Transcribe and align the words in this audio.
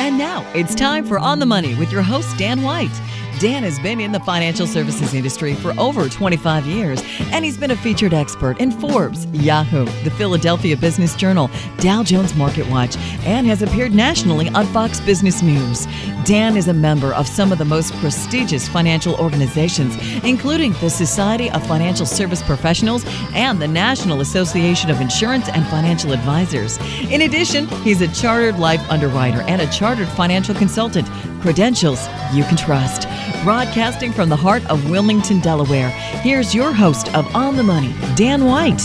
And 0.00 0.16
now 0.16 0.50
it's 0.54 0.74
time 0.74 1.04
for 1.04 1.18
On 1.18 1.40
the 1.40 1.44
Money 1.44 1.74
with 1.74 1.92
your 1.92 2.00
host, 2.00 2.38
Dan 2.38 2.62
White. 2.62 2.88
Dan 3.38 3.62
has 3.62 3.78
been 3.78 4.00
in 4.00 4.12
the 4.12 4.20
financial 4.20 4.66
services 4.66 5.14
industry 5.14 5.54
for 5.54 5.72
over 5.78 6.08
25 6.08 6.66
years, 6.66 7.02
and 7.32 7.44
he's 7.44 7.56
been 7.56 7.70
a 7.70 7.76
featured 7.76 8.12
expert 8.12 8.60
in 8.60 8.70
Forbes, 8.70 9.26
Yahoo, 9.26 9.84
the 10.04 10.10
Philadelphia 10.10 10.76
Business 10.76 11.14
Journal, 11.14 11.50
Dow 11.78 12.02
Jones 12.02 12.34
Market 12.34 12.68
Watch, 12.68 12.96
and 13.24 13.46
has 13.46 13.62
appeared 13.62 13.94
nationally 13.94 14.48
on 14.50 14.66
Fox 14.66 15.00
Business 15.00 15.42
News. 15.42 15.86
Dan 16.24 16.56
is 16.56 16.68
a 16.68 16.74
member 16.74 17.14
of 17.14 17.26
some 17.26 17.50
of 17.50 17.58
the 17.58 17.64
most 17.64 17.94
prestigious 17.94 18.68
financial 18.68 19.14
organizations, 19.14 19.96
including 20.24 20.72
the 20.74 20.90
Society 20.90 21.50
of 21.50 21.66
Financial 21.66 22.04
Service 22.06 22.42
Professionals 22.42 23.04
and 23.32 23.60
the 23.60 23.68
National 23.68 24.20
Association 24.20 24.90
of 24.90 25.00
Insurance 25.00 25.48
and 25.48 25.66
Financial 25.68 26.12
Advisors. 26.12 26.78
In 27.10 27.22
addition, 27.22 27.66
he's 27.82 28.02
a 28.02 28.08
chartered 28.08 28.58
life 28.58 28.82
underwriter 28.90 29.40
and 29.42 29.62
a 29.62 29.70
chartered 29.70 30.08
financial 30.08 30.54
consultant. 30.54 31.08
Credentials 31.40 32.06
you 32.34 32.44
can 32.44 32.56
trust. 32.56 33.08
Broadcasting 33.42 34.12
from 34.12 34.28
the 34.28 34.36
heart 34.36 34.64
of 34.70 34.90
Wilmington, 34.90 35.40
Delaware, 35.40 35.88
here's 35.88 36.54
your 36.54 36.72
host 36.72 37.14
of 37.14 37.34
On 37.34 37.56
the 37.56 37.62
Money, 37.62 37.94
Dan 38.14 38.44
White. 38.44 38.82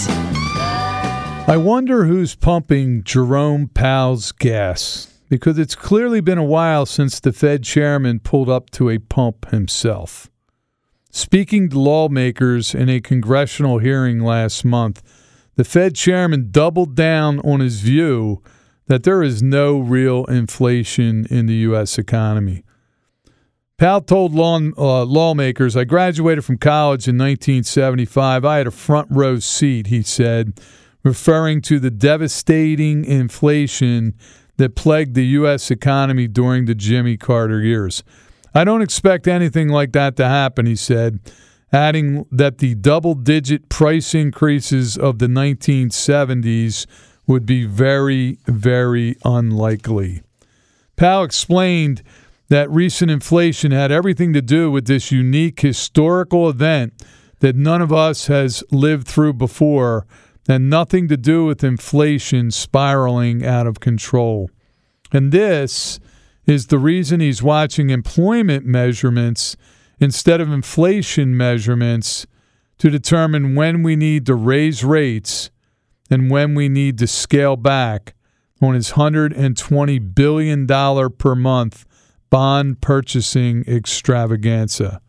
I 1.48 1.58
wonder 1.58 2.05
who's 2.05 2.35
pumping 2.35 3.03
Jerome 3.03 3.67
Powell's 3.67 4.31
gas 4.31 5.13
because 5.30 5.58
it's 5.58 5.75
clearly 5.75 6.20
been 6.20 6.38
a 6.38 6.44
while 6.44 6.85
since 6.85 7.20
the 7.20 7.31
Fed 7.31 7.63
chairman 7.63 8.20
pulled 8.20 8.49
up 8.49 8.70
to 8.71 8.89
a 8.89 8.98
pump 8.98 9.49
himself. 9.52 10.30
Speaking 11.11 11.70
to 11.70 11.80
lawmakers 11.80 12.75
in 12.75 12.89
a 12.89 12.99
congressional 12.99 13.77
hearing 13.77 14.20
last 14.20 14.66
month, 14.66 15.02
the 15.55 15.63
Fed 15.63 15.95
chairman 15.95 16.49
doubled 16.52 16.94
down 16.94 17.39
on 17.39 17.61
his 17.61 17.80
view 17.80 18.44
that 18.88 19.03
there 19.03 19.23
is 19.23 19.41
no 19.41 19.80
real 19.80 20.25
inflation 20.25 21.25
in 21.30 21.45
the 21.45 21.55
U.S. 21.70 21.97
economy. 21.97 22.64
Powell 23.78 24.00
told 24.00 24.34
uh, 24.34 25.04
lawmakers, 25.04 25.76
I 25.76 25.84
graduated 25.84 26.45
from 26.45 26.58
college 26.58 27.09
in 27.09 27.18
1975. 27.18 28.45
I 28.45 28.58
had 28.59 28.68
a 28.68 28.72
front 28.72 29.09
row 29.12 29.40
seat, 29.40 29.88
he 29.88 30.02
said, 30.02 30.62
referring 31.04 31.62
to 31.64 31.80
the 31.80 31.92
devastating 31.92 33.03
inflation 33.03 34.14
that 34.56 34.78
plagued 34.78 35.14
the 35.14 35.26
U.S. 35.26 35.70
economy 35.70 36.26
during 36.30 36.66
the 36.66 36.76
Jimmy 36.76 37.18
Carter 37.18 37.62
years. 37.62 38.02
I 38.53 38.64
don't 38.64 38.81
expect 38.81 39.28
anything 39.28 39.68
like 39.68 39.92
that 39.92 40.16
to 40.16 40.26
happen, 40.26 40.66
he 40.66 40.78
said, 40.78 41.20
adding 41.73 42.26
that 42.31 42.59
the 42.59 42.76
double 42.76 43.14
digit 43.14 43.68
price 43.68 44.16
increases 44.16 44.98
of 44.98 45.20
the 45.20 45.28
1970s 45.28 46.86
would 47.28 47.46
be 47.46 47.66
very, 47.66 48.38
very 48.48 49.18
unlikely. 49.26 50.22
Powell 50.96 51.26
explained 51.26 52.02
that 52.49 52.69
recent 52.69 53.09
inflation 53.09 53.71
had 53.71 53.91
everything 53.91 54.33
to 54.33 54.41
do 54.41 54.69
with 54.69 54.85
this 54.85 55.11
unique 55.11 55.61
historical 55.61 56.49
event 56.49 56.93
that 57.39 57.55
none 57.55 57.81
of 57.81 57.91
us 57.91 58.27
has 58.27 58.63
lived 58.71 59.07
through 59.07 59.33
before 59.33 60.05
and 60.47 60.69
nothing 60.69 61.07
to 61.07 61.17
do 61.17 61.45
with 61.45 61.63
inflation 61.63 62.51
spiraling 62.51 63.45
out 63.45 63.66
of 63.66 63.79
control. 63.79 64.49
And 65.11 65.31
this 65.31 65.99
is 66.45 66.67
the 66.67 66.77
reason 66.77 67.19
he's 67.19 67.41
watching 67.41 67.89
employment 67.89 68.66
measurements 68.66 69.57
instead 69.99 70.39
of 70.39 70.51
inflation 70.51 71.35
measurements 71.35 72.27
to 72.77 72.89
determine 72.89 73.55
when 73.55 73.81
we 73.81 73.95
need 73.95 74.25
to 74.25 74.35
raise 74.35 74.83
rates 74.83 75.49
and 76.11 76.29
when 76.29 76.53
we 76.53 76.69
need 76.69 76.99
to 76.99 77.07
scale 77.07 77.55
back 77.55 78.13
on 78.61 78.75
his 78.75 78.91
$120 78.91 80.16
billion 80.16 80.67
per 80.67 81.35
month 81.35 81.85
bond 82.36 82.81
purchasing 82.81 83.64
extravaganza. 83.66 85.00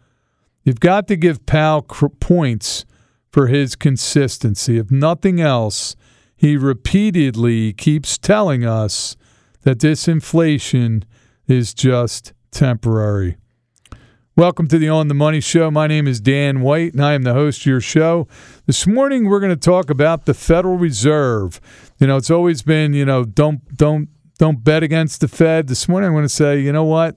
You've 0.62 0.78
got 0.78 1.08
to 1.08 1.16
give 1.16 1.44
Powell 1.44 1.82
points 1.82 2.84
for 3.32 3.48
his 3.48 3.74
consistency. 3.74 4.78
If 4.78 4.92
nothing 4.92 5.40
else, 5.40 5.96
he 6.36 6.56
repeatedly 6.56 7.72
keeps 7.72 8.16
telling 8.16 8.64
us 8.64 9.16
that 9.62 9.80
this 9.80 10.06
inflation 10.06 11.04
is 11.48 11.74
just 11.74 12.32
temporary. 12.52 13.38
Welcome 14.36 14.68
to 14.68 14.78
the 14.78 14.88
On 14.88 15.08
the 15.08 15.14
Money 15.14 15.40
Show. 15.40 15.68
My 15.72 15.88
name 15.88 16.06
is 16.06 16.20
Dan 16.20 16.60
White, 16.60 16.92
and 16.92 17.04
I 17.04 17.14
am 17.14 17.24
the 17.24 17.34
host 17.34 17.62
of 17.62 17.66
your 17.66 17.80
show. 17.80 18.28
This 18.66 18.86
morning, 18.86 19.28
we're 19.28 19.40
going 19.40 19.50
to 19.50 19.56
talk 19.56 19.90
about 19.90 20.26
the 20.26 20.34
Federal 20.34 20.76
Reserve. 20.76 21.60
You 21.98 22.06
know, 22.06 22.18
it's 22.18 22.30
always 22.30 22.62
been, 22.62 22.92
you 22.92 23.04
know, 23.04 23.24
don't 23.24 23.76
don't 23.76 24.10
don't 24.38 24.62
bet 24.62 24.82
against 24.82 25.20
the 25.20 25.28
Fed. 25.28 25.68
This 25.68 25.88
morning, 25.88 26.08
I'm 26.08 26.14
going 26.14 26.24
to 26.24 26.28
say, 26.28 26.60
you 26.60 26.72
know 26.72 26.84
what? 26.84 27.16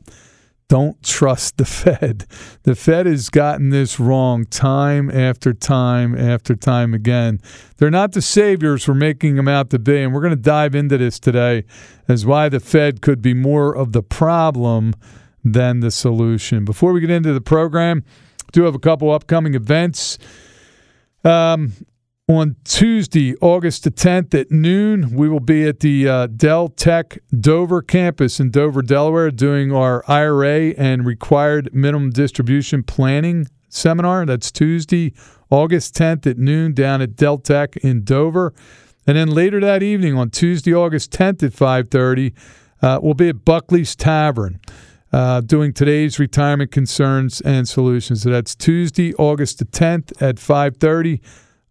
Don't 0.69 1.01
trust 1.03 1.57
the 1.57 1.65
Fed. 1.65 2.25
The 2.63 2.75
Fed 2.75 3.07
has 3.07 3.29
gotten 3.29 3.71
this 3.71 3.99
wrong 3.99 4.45
time 4.45 5.09
after 5.09 5.53
time 5.53 6.17
after 6.17 6.55
time 6.55 6.93
again. 6.93 7.41
They're 7.77 7.89
not 7.89 8.13
the 8.13 8.21
saviors 8.21 8.87
we're 8.87 8.93
making 8.93 9.35
them 9.35 9.47
out 9.47 9.69
to 9.71 9.79
be. 9.79 10.01
And 10.01 10.13
we're 10.13 10.21
going 10.21 10.35
to 10.35 10.41
dive 10.41 10.75
into 10.75 10.97
this 10.97 11.19
today 11.19 11.65
as 12.07 12.25
why 12.25 12.49
the 12.49 12.59
Fed 12.59 13.01
could 13.01 13.21
be 13.21 13.33
more 13.33 13.75
of 13.75 13.91
the 13.91 14.03
problem 14.03 14.93
than 15.43 15.79
the 15.79 15.91
solution. 15.91 16.65
Before 16.65 16.93
we 16.93 17.01
get 17.01 17.09
into 17.09 17.33
the 17.33 17.41
program, 17.41 18.03
I 18.43 18.49
do 18.51 18.63
have 18.63 18.75
a 18.75 18.79
couple 18.79 19.11
upcoming 19.11 19.55
events. 19.55 20.17
Um, 21.23 21.73
on 22.29 22.55
Tuesday, 22.63 23.35
August 23.41 23.85
the 23.85 23.89
10th 23.89 24.39
at 24.39 24.51
noon, 24.51 25.15
we 25.15 25.27
will 25.27 25.39
be 25.39 25.67
at 25.67 25.79
the 25.79 26.07
uh, 26.07 26.27
Del 26.27 26.67
Tech 26.67 27.17
Dover 27.37 27.81
campus 27.81 28.39
in 28.39 28.51
Dover, 28.51 28.83
Delaware, 28.83 29.31
doing 29.31 29.73
our 29.73 30.03
IRA 30.07 30.75
and 30.77 31.07
required 31.07 31.73
minimum 31.73 32.11
distribution 32.11 32.83
planning 32.83 33.47
seminar. 33.67 34.27
That's 34.27 34.51
Tuesday, 34.51 35.11
August 35.49 35.95
10th 35.95 36.27
at 36.27 36.37
noon 36.37 36.75
down 36.75 37.01
at 37.01 37.15
Del 37.15 37.39
Tech 37.39 37.75
in 37.77 38.03
Dover. 38.03 38.53
And 39.07 39.17
then 39.17 39.29
later 39.29 39.59
that 39.61 39.81
evening 39.81 40.15
on 40.15 40.29
Tuesday, 40.29 40.71
August 40.71 41.11
10th 41.11 41.41
at 41.41 41.53
5:30, 41.53 42.33
uh, 42.83 42.99
we'll 43.01 43.15
be 43.15 43.29
at 43.29 43.43
Buckley's 43.43 43.95
Tavern. 43.95 44.59
Uh, 45.11 45.41
doing 45.41 45.73
today's 45.73 46.19
retirement 46.19 46.71
concerns 46.71 47.41
and 47.41 47.67
solutions. 47.67 48.21
So 48.21 48.29
that's 48.29 48.53
Tuesday, 48.53 49.15
August 49.15 49.57
the 49.57 49.65
10th 49.65 50.21
at 50.21 50.35
5:30 50.35 51.21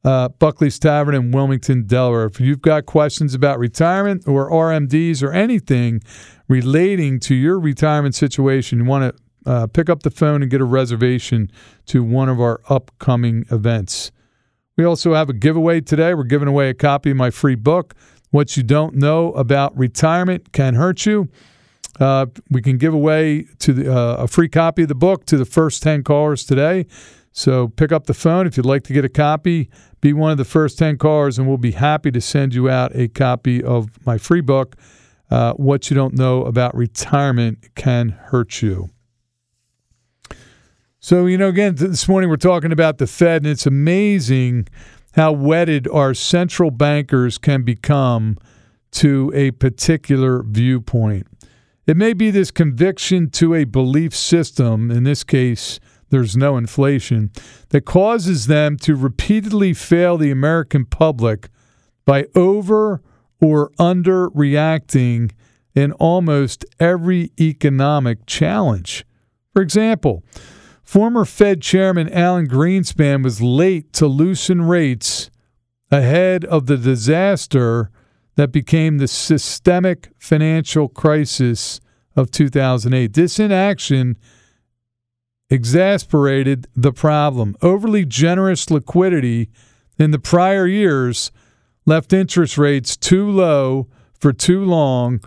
uh, 0.08 0.28
Buckley's 0.30 0.78
Tavern 0.78 1.14
in 1.14 1.32
Wilmington, 1.32 1.86
Delaware. 1.86 2.24
If 2.24 2.40
you've 2.40 2.62
got 2.62 2.86
questions 2.86 3.34
about 3.34 3.58
retirement 3.58 4.26
or 4.26 4.50
RMDs 4.50 5.22
or 5.22 5.32
anything 5.32 6.00
relating 6.48 7.20
to 7.20 7.34
your 7.34 7.60
retirement 7.60 8.14
situation, 8.14 8.78
you 8.78 8.84
want 8.86 9.14
to 9.14 9.50
uh, 9.50 9.66
pick 9.66 9.90
up 9.90 10.04
the 10.04 10.10
phone 10.10 10.40
and 10.40 10.50
get 10.50 10.62
a 10.62 10.64
reservation 10.64 11.50
to 11.86 12.02
one 12.02 12.30
of 12.30 12.40
our 12.40 12.62
upcoming 12.70 13.44
events. 13.50 14.10
We 14.78 14.84
also 14.84 15.12
have 15.12 15.28
a 15.28 15.34
giveaway 15.34 15.82
today. 15.82 16.14
We're 16.14 16.24
giving 16.24 16.48
away 16.48 16.70
a 16.70 16.74
copy 16.74 17.10
of 17.10 17.18
my 17.18 17.28
free 17.30 17.54
book, 17.54 17.94
What 18.30 18.56
You 18.56 18.62
Don't 18.62 18.94
Know 18.94 19.32
About 19.32 19.76
Retirement 19.76 20.52
Can 20.52 20.74
Hurt 20.74 21.04
You. 21.04 21.28
Uh, 22.00 22.26
we 22.50 22.62
can 22.62 22.78
give 22.78 22.94
away 22.94 23.44
to 23.58 23.72
the, 23.74 23.94
uh, 23.94 24.22
a 24.22 24.28
free 24.28 24.48
copy 24.48 24.82
of 24.82 24.88
the 24.88 24.94
book 24.94 25.26
to 25.26 25.36
the 25.36 25.44
first 25.44 25.82
10 25.82 26.02
callers 26.02 26.44
today. 26.44 26.86
So 27.32 27.68
pick 27.68 27.92
up 27.92 28.06
the 28.06 28.14
phone 28.14 28.46
if 28.46 28.56
you'd 28.56 28.66
like 28.66 28.82
to 28.84 28.92
get 28.92 29.04
a 29.04 29.08
copy 29.08 29.70
be 30.00 30.12
one 30.12 30.30
of 30.30 30.38
the 30.38 30.44
first 30.44 30.78
10 30.78 30.98
callers, 30.98 31.38
and 31.38 31.48
we'll 31.48 31.56
be 31.56 31.72
happy 31.72 32.10
to 32.10 32.20
send 32.20 32.54
you 32.54 32.68
out 32.68 32.94
a 32.94 33.08
copy 33.08 33.62
of 33.62 33.88
my 34.06 34.18
free 34.18 34.40
book, 34.40 34.76
uh, 35.30 35.52
What 35.54 35.90
You 35.90 35.96
Don't 35.96 36.14
Know 36.14 36.44
About 36.44 36.74
Retirement 36.74 37.74
Can 37.74 38.10
Hurt 38.10 38.62
You. 38.62 38.90
So, 41.00 41.26
you 41.26 41.38
know, 41.38 41.48
again, 41.48 41.76
this 41.76 42.08
morning 42.08 42.28
we're 42.30 42.36
talking 42.36 42.72
about 42.72 42.98
the 42.98 43.06
Fed, 43.06 43.42
and 43.42 43.50
it's 43.50 43.66
amazing 43.66 44.68
how 45.12 45.32
wedded 45.32 45.88
our 45.88 46.14
central 46.14 46.70
bankers 46.70 47.38
can 47.38 47.62
become 47.62 48.36
to 48.90 49.32
a 49.34 49.50
particular 49.52 50.42
viewpoint. 50.42 51.26
It 51.86 51.96
may 51.96 52.12
be 52.12 52.30
this 52.30 52.50
conviction 52.50 53.30
to 53.30 53.54
a 53.54 53.64
belief 53.64 54.14
system, 54.14 54.90
in 54.90 55.04
this 55.04 55.24
case, 55.24 55.80
there's 56.10 56.36
no 56.36 56.56
inflation, 56.56 57.30
that 57.70 57.84
causes 57.84 58.46
them 58.46 58.76
to 58.78 58.94
repeatedly 58.94 59.74
fail 59.74 60.16
the 60.16 60.30
American 60.30 60.84
public 60.84 61.48
by 62.04 62.26
over 62.34 63.02
or 63.40 63.70
under 63.78 64.28
reacting 64.30 65.30
in 65.74 65.92
almost 65.92 66.64
every 66.80 67.30
economic 67.40 68.26
challenge. 68.26 69.04
For 69.52 69.62
example, 69.62 70.24
former 70.82 71.24
Fed 71.24 71.60
Chairman 71.62 72.12
Alan 72.12 72.48
Greenspan 72.48 73.22
was 73.22 73.40
late 73.40 73.92
to 73.94 74.06
loosen 74.06 74.62
rates 74.62 75.30
ahead 75.90 76.44
of 76.44 76.66
the 76.66 76.76
disaster 76.76 77.90
that 78.36 78.52
became 78.52 78.98
the 78.98 79.08
systemic 79.08 80.10
financial 80.18 80.88
crisis 80.88 81.80
of 82.14 82.30
2008. 82.30 83.12
This 83.12 83.38
inaction 83.38 84.16
exasperated 85.50 86.66
the 86.74 86.92
problem. 86.92 87.56
Overly 87.62 88.04
generous 88.04 88.70
liquidity 88.70 89.50
in 89.98 90.10
the 90.10 90.18
prior 90.18 90.66
years 90.66 91.30
left 91.86 92.12
interest 92.12 92.58
rates 92.58 92.96
too 92.96 93.28
low 93.28 93.88
for 94.18 94.32
too 94.32 94.64
long, 94.64 95.20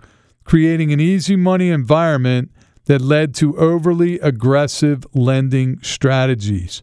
creating 0.44 0.92
an 0.92 1.00
easy 1.00 1.36
money 1.36 1.70
environment 1.70 2.50
that 2.84 3.00
led 3.00 3.34
to 3.34 3.56
overly 3.58 4.18
aggressive 4.20 5.06
lending 5.14 5.80
strategies. 5.82 6.82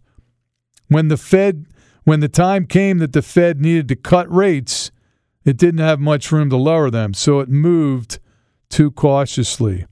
When 0.87 1.07
the 1.07 1.17
Fed 1.17 1.65
when 2.03 2.21
the 2.21 2.29
time 2.29 2.65
came 2.65 2.97
that 2.99 3.13
the 3.13 3.21
Fed 3.21 3.61
needed 3.61 3.87
to 3.89 3.95
cut 3.95 4.33
rates, 4.33 4.89
it 5.45 5.57
didn't 5.57 5.81
have 5.81 5.99
much 5.99 6.31
room 6.31 6.49
to 6.49 6.57
lower 6.57 6.89
them, 6.89 7.13
so 7.13 7.39
it 7.39 7.49
moved 7.49 8.19
too 8.69 8.89
cautiously. 8.89 9.85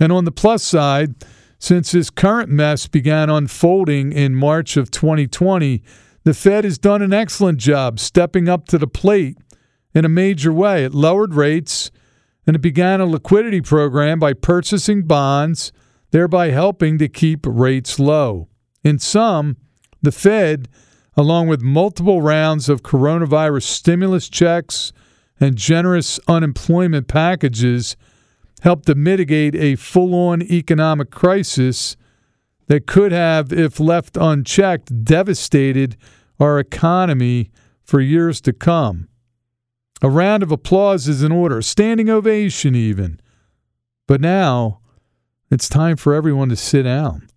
And 0.00 0.12
on 0.12 0.24
the 0.24 0.32
plus 0.32 0.64
side, 0.64 1.14
since 1.58 1.92
this 1.92 2.10
current 2.10 2.50
mess 2.50 2.86
began 2.86 3.30
unfolding 3.30 4.12
in 4.12 4.34
March 4.34 4.76
of 4.76 4.90
2020, 4.90 5.82
the 6.24 6.34
Fed 6.34 6.64
has 6.64 6.78
done 6.78 7.02
an 7.02 7.12
excellent 7.12 7.58
job 7.58 7.98
stepping 7.98 8.48
up 8.48 8.66
to 8.68 8.78
the 8.78 8.86
plate 8.86 9.38
in 9.94 10.04
a 10.04 10.08
major 10.08 10.52
way. 10.52 10.84
It 10.84 10.94
lowered 10.94 11.34
rates 11.34 11.90
and 12.46 12.56
it 12.56 12.60
began 12.60 13.00
a 13.00 13.06
liquidity 13.06 13.60
program 13.60 14.18
by 14.18 14.32
purchasing 14.32 15.02
bonds, 15.02 15.72
thereby 16.10 16.50
helping 16.50 16.98
to 16.98 17.08
keep 17.08 17.40
rates 17.44 17.98
low. 17.98 18.48
In 18.84 18.98
sum, 18.98 19.56
the 20.02 20.12
Fed, 20.12 20.68
along 21.16 21.48
with 21.48 21.62
multiple 21.62 22.22
rounds 22.22 22.68
of 22.68 22.82
coronavirus 22.82 23.62
stimulus 23.62 24.28
checks 24.28 24.92
and 25.40 25.56
generous 25.56 26.20
unemployment 26.28 27.08
packages, 27.08 27.96
helped 28.62 28.86
to 28.86 28.94
mitigate 28.94 29.54
a 29.54 29.76
full 29.76 30.14
on 30.14 30.42
economic 30.42 31.10
crisis 31.10 31.96
that 32.68 32.86
could 32.86 33.12
have, 33.12 33.52
if 33.52 33.78
left 33.78 34.16
unchecked, 34.16 35.04
devastated 35.04 35.96
our 36.40 36.58
economy 36.58 37.50
for 37.82 38.00
years 38.00 38.40
to 38.40 38.52
come. 38.52 39.08
A 40.02 40.10
round 40.10 40.42
of 40.42 40.52
applause 40.52 41.08
is 41.08 41.22
in 41.22 41.32
order, 41.32 41.62
standing 41.62 42.10
ovation 42.10 42.74
even. 42.74 43.20
But 44.06 44.20
now 44.20 44.80
it's 45.50 45.68
time 45.68 45.96
for 45.96 46.14
everyone 46.14 46.48
to 46.50 46.56
sit 46.56 46.82
down. 46.82 47.28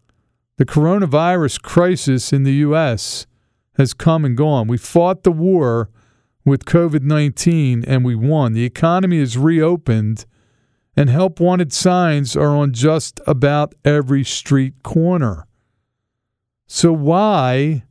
The 0.58 0.66
coronavirus 0.66 1.62
crisis 1.62 2.34
in 2.34 2.44
the 2.44 2.54
U.S. 2.56 3.28
has 3.78 3.94
come 3.94 4.26
and 4.26 4.36
gone. 4.36 4.68
We 4.68 4.78
fought 4.78 5.24
the 5.24 5.32
war 5.32 5.90
with 6.44 6.66
COVID 6.66 7.04
19 7.04 7.86
and 7.86 8.04
we 8.04 8.16
won. 8.16 8.54
The 8.54 8.66
economy 8.66 9.18
is 9.18 9.38
reopened 9.38 10.26
and 10.96 11.10
help 11.10 11.40
wanted 11.40 11.72
signs 11.72 12.36
are 12.36 12.56
on 12.56 12.74
just 12.74 13.20
about 13.26 13.74
every 13.86 14.24
street 14.24 14.84
corner. 14.84 15.48
So 16.68 16.94
why 16.94 17.84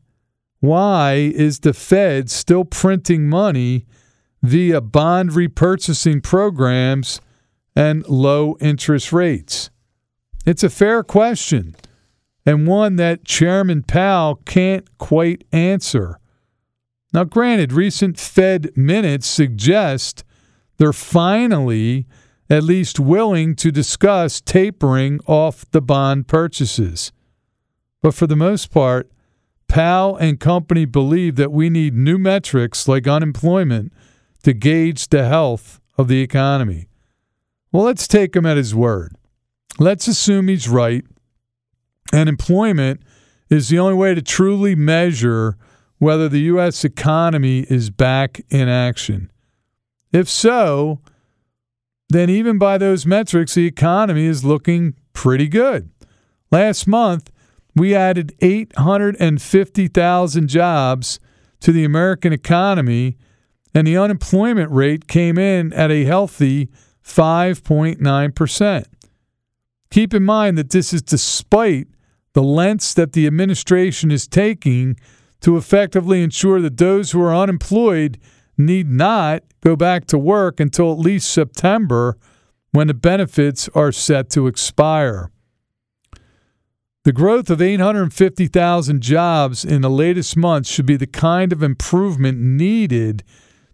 why 0.61 1.15
is 1.15 1.61
the 1.61 1.73
Fed 1.73 2.31
still 2.31 2.65
printing 2.65 3.29
money 3.29 3.87
via 4.43 4.81
bond 4.81 5.31
repurchasing 5.31 6.23
programs 6.23 7.21
and 7.77 8.07
low 8.09 8.57
interest 8.61 9.13
rates? 9.13 9.71
It's 10.45 10.65
a 10.65 10.71
fair 10.71 11.05
question 11.05 11.77
and 12.45 12.67
one 12.67 12.97
that 12.97 13.25
Chairman 13.25 13.83
Powell 13.83 14.37
can't 14.47 14.99
quite 14.99 15.45
answer. 15.53 16.19
Now, 17.13 17.25
granted, 17.25 17.73
recent 17.73 18.19
Fed 18.19 18.71
minutes 18.77 19.27
suggest 19.27 20.25
they're 20.79 20.93
finally 20.93 22.07
at 22.51 22.63
least 22.63 22.99
willing 22.99 23.55
to 23.57 23.71
discuss 23.71 24.41
tapering 24.41 25.21
off 25.27 25.71
the 25.71 25.83
bond 25.83 26.29
purchases. 26.29 27.13
But 28.03 28.15
for 28.15 28.27
the 28.27 28.37
most 28.37 28.71
part, 28.71 29.11
Powell 29.69 30.17
and 30.17 30.41
company 30.41 30.87
believe 30.87 31.37
that 31.37 31.53
we 31.53 31.69
need 31.69 31.95
new 31.95 32.17
metrics 32.17 32.89
like 32.89 33.07
unemployment 33.07 33.93
to 34.43 34.55
gauge 34.55 35.09
the 35.09 35.29
health 35.29 35.81
of 35.99 36.09
the 36.09 36.23
economy. 36.23 36.89
Well, 37.71 37.85
let's 37.85 38.09
take 38.09 38.35
him 38.35 38.47
at 38.47 38.57
his 38.57 38.75
word. 38.75 39.15
Let's 39.79 40.09
assume 40.09 40.49
he's 40.49 40.69
right, 40.69 41.05
and 42.13 42.29
employment 42.29 43.03
is 43.51 43.69
the 43.69 43.79
only 43.79 43.95
way 43.95 44.15
to 44.15 44.23
truly 44.23 44.75
measure 44.75 45.57
whether 45.99 46.29
the 46.29 46.41
U.S. 46.41 46.85
economy 46.85 47.67
is 47.69 47.91
back 47.91 48.41
in 48.49 48.69
action. 48.69 49.31
If 50.13 50.29
so, 50.29 51.01
then 52.09 52.31
even 52.31 52.59
by 52.59 52.79
those 52.79 53.07
metrics, 53.07 53.55
the 53.55 53.67
economy 53.67 54.25
is 54.25 54.45
looking 54.45 54.95
pretty 55.13 55.49
good. 55.49 55.91
Last 56.51 56.87
month, 56.87 57.31
we 57.75 57.95
added 57.95 58.35
850,000 58.41 60.49
jobs 60.49 61.21
to 61.61 61.73
the 61.73 61.85
American 61.85 62.33
economy, 62.33 63.17
and 63.75 63.87
the 63.87 63.99
unemployment 63.99 64.71
rate 64.71 65.07
came 65.07 65.39
in 65.39 65.73
at 65.73 65.91
a 65.91 66.05
healthy 66.05 66.69
5.9%. 67.05 68.85
Keep 69.91 70.15
in 70.15 70.25
mind 70.25 70.59
that 70.59 70.71
this 70.71 70.93
is 70.93 71.03
despite 71.03 71.89
the 72.33 72.43
lengths 72.43 72.95
that 72.95 73.13
the 73.13 73.27
administration 73.27 74.11
is 74.11 74.27
taking 74.27 74.97
to 75.41 75.57
effectively 75.57 76.23
ensure 76.23 76.61
that 76.61 76.77
those 76.77 77.13
who 77.13 77.23
are 77.23 77.35
unemployed 77.35 78.19
need 78.59 78.91
not 78.91 79.43
go 79.63 79.77
back 79.77 80.07
to 80.07 80.19
work 80.19 80.61
until 80.61 80.93
at 80.93 80.99
least 80.99 81.31
September 81.31 82.19
when 82.73 82.89
the 82.89 82.95
benefits 82.95 83.69
are 83.75 83.93
set 83.93 84.31
to 84.31 84.47
expire. 84.47 85.31
The 87.05 87.13
growth 87.13 87.49
of 87.49 87.63
850,000 87.63 89.01
jobs 89.01 89.65
in 89.65 89.81
the 89.81 89.89
latest 89.89 90.37
months 90.37 90.69
should 90.69 90.85
be 90.85 90.97
the 90.97 91.07
kind 91.07 91.53
of 91.53 91.63
improvement 91.63 92.39
needed 92.39 93.25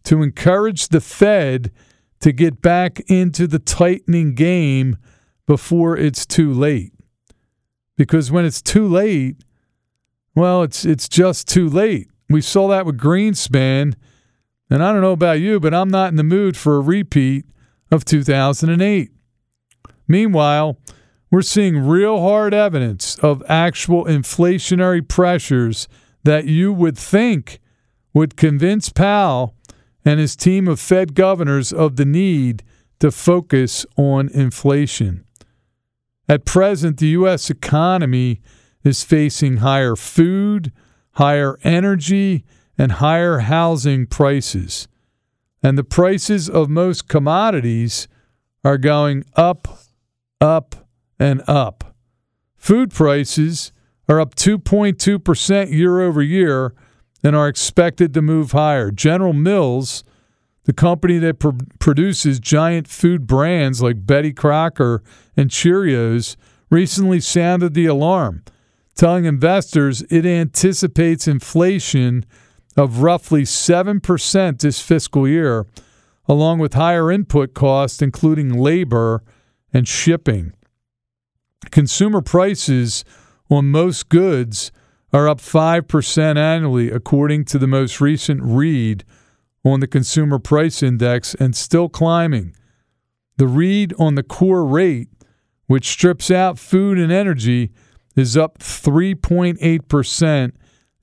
to 0.05 0.23
encourage 0.23 0.89
the 0.89 1.01
Fed 1.01 1.73
to 2.21 2.33
get 2.33 2.63
back 2.63 3.01
into 3.09 3.47
the 3.47 3.59
tightening 3.59 4.35
game 4.35 4.97
before 5.47 5.97
it's 5.97 6.25
too 6.25 6.53
late. 6.53 6.93
Because 7.97 8.31
when 8.31 8.45
it's 8.45 8.63
too 8.63 8.87
late, 8.87 9.43
well, 10.35 10.63
it's 10.63 10.85
it's 10.85 11.09
just 11.09 11.49
too 11.49 11.69
late. 11.69 12.09
We 12.29 12.41
saw 12.41 12.69
that 12.69 12.87
with 12.87 12.99
Greenspan 12.99 13.95
and 14.71 14.83
I 14.83 14.93
don't 14.93 15.03
know 15.03 15.13
about 15.13 15.41
you, 15.41 15.61
but 15.61 15.75
I'm 15.75 15.89
not 15.89 16.09
in 16.09 16.17
the 16.17 16.23
mood 16.23 16.57
for 16.57 16.77
a 16.77 16.81
repeat 16.81 17.45
of 17.91 18.05
2008. 18.05 19.11
Meanwhile, 20.09 20.79
we're 21.31 21.43
seeing 21.43 21.87
real 21.87 22.21
hard 22.21 22.55
evidence 22.55 23.19
of 23.19 23.43
actual 23.49 24.05
inflationary 24.05 25.07
pressures 25.07 25.89
that 26.23 26.47
you 26.47 26.73
would 26.73 26.97
think 26.97 27.61
would 28.13 28.37
convince 28.37 28.89
Powell 28.89 29.55
and 30.05 30.21
his 30.21 30.37
team 30.37 30.69
of 30.69 30.79
Fed 30.79 31.15
governors 31.15 31.73
of 31.73 31.97
the 31.97 32.05
need 32.05 32.63
to 33.01 33.11
focus 33.11 33.85
on 33.97 34.29
inflation. 34.29 35.25
At 36.29 36.45
present, 36.45 36.99
the 36.99 37.09
U.S. 37.09 37.51
economy 37.51 38.41
is 38.83 39.03
facing 39.03 39.59
higher 39.59 39.97
food, 39.97 40.73
higher 41.13 41.59
energy, 41.65 42.45
and 42.77 42.93
higher 42.93 43.39
housing 43.39 44.07
prices. 44.07 44.89
And 45.63 45.79
the 45.79 45.85
prices 45.85 46.49
of 46.51 46.69
most 46.69 47.09
commodities 47.09 48.09
are 48.65 48.79
going 48.79 49.25
up, 49.37 49.69
up, 50.41 50.89
and 51.19 51.43
up. 51.47 51.95
Food 52.57 52.91
prices 52.91 53.73
are 54.09 54.21
up 54.21 54.35
2.2% 54.35 55.71
year 55.71 56.01
over 56.01 56.23
year 56.23 56.75
and 57.23 57.35
are 57.35 57.49
expected 57.49 58.13
to 58.15 58.23
move 58.23 58.53
higher. 58.53 58.91
General 58.91 59.33
Mills, 59.33 60.05
the 60.65 60.73
company 60.73 61.19
that 61.19 61.39
pr- 61.39 61.51
produces 61.79 62.39
giant 62.41 62.89
food 62.89 63.27
brands 63.27 63.83
like 63.83 64.07
Betty 64.07 64.33
Crocker 64.33 65.03
and 65.37 65.51
Cheerios, 65.51 66.37
recently 66.71 67.21
sounded 67.21 67.75
the 67.75 67.87
alarm, 67.87 68.45
telling 68.95 69.25
investors 69.25 70.03
it 70.11 70.27
anticipates 70.27 71.29
inflation 71.29 72.25
of 72.77 73.03
roughly 73.03 73.43
7% 73.43 74.59
this 74.59 74.81
fiscal 74.81 75.29
year, 75.29 75.67
along 76.27 76.59
with 76.59 76.75
higher 76.75 77.11
input 77.11 77.55
costs, 77.55 78.03
including 78.03 78.53
labor 78.53 79.23
and 79.73 79.87
shipping. 79.87 80.53
Consumer 81.71 82.21
prices 82.21 83.05
on 83.51 83.71
most 83.71 84.09
goods 84.09 84.73
are 85.13 85.29
up 85.29 85.39
5% 85.39 86.37
annually, 86.37 86.91
according 86.91 87.45
to 87.47 87.59
the 87.59 87.67
most 87.67 88.01
recent 88.01 88.43
read 88.43 89.05
on 89.65 89.81
the 89.81 89.87
Consumer 89.87 90.39
Price 90.39 90.83
Index, 90.83 91.35
and 91.35 91.55
still 91.57 91.89
climbing. 91.89 92.55
The 93.37 93.47
read 93.47 93.95
on 93.99 94.15
the 94.15 94.23
core 94.23 94.65
rate, 94.65 95.09
which 95.67 95.89
strips 95.89 96.31
out 96.31 96.59
food 96.59 96.99
and 96.99 97.11
energy, 97.11 97.71
is 98.17 98.37
up 98.37 98.59
3.8% 98.59 100.53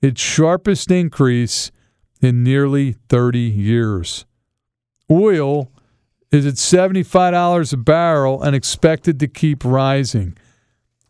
its 0.02 0.22
sharpest 0.22 0.90
increase 0.92 1.72
in 2.22 2.44
nearly 2.44 2.94
30 3.10 3.40
years. 3.40 4.26
Oil 5.10 5.72
is 6.32 6.46
at 6.46 6.54
$75 6.56 7.74
a 7.74 7.78
barrel 7.78 8.42
and 8.42 8.56
expected 8.56 9.20
to 9.20 9.28
keep 9.28 9.66
rising. 9.66 10.38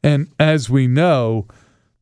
And 0.03 0.29
as 0.39 0.69
we 0.69 0.87
know, 0.87 1.47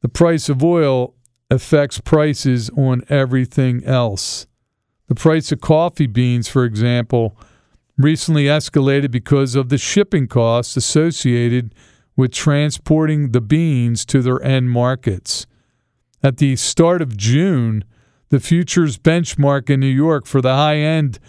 the 0.01 0.09
price 0.09 0.47
of 0.47 0.63
oil 0.63 1.15
affects 1.49 1.99
prices 1.99 2.69
on 2.77 3.03
everything 3.09 3.83
else. 3.83 4.47
The 5.07 5.15
price 5.15 5.51
of 5.51 5.59
coffee 5.59 6.07
beans, 6.07 6.47
for 6.47 6.63
example, 6.63 7.35
recently 7.97 8.45
escalated 8.45 9.11
because 9.11 9.55
of 9.55 9.69
the 9.69 9.77
shipping 9.77 10.27
costs 10.27 10.77
associated 10.77 11.75
with 12.15 12.31
transporting 12.31 13.31
the 13.31 13.41
beans 13.41 14.05
to 14.05 14.21
their 14.21 14.41
end 14.41 14.69
markets. 14.69 15.45
At 16.21 16.37
the 16.37 16.55
start 16.55 17.01
of 17.01 17.15
June, 17.15 17.83
the 18.29 18.39
futures 18.39 18.97
benchmark 18.97 19.69
in 19.69 19.79
New 19.79 19.87
York 19.87 20.25
for 20.25 20.41
the 20.41 20.53
high 20.53 20.77
end 20.77 21.19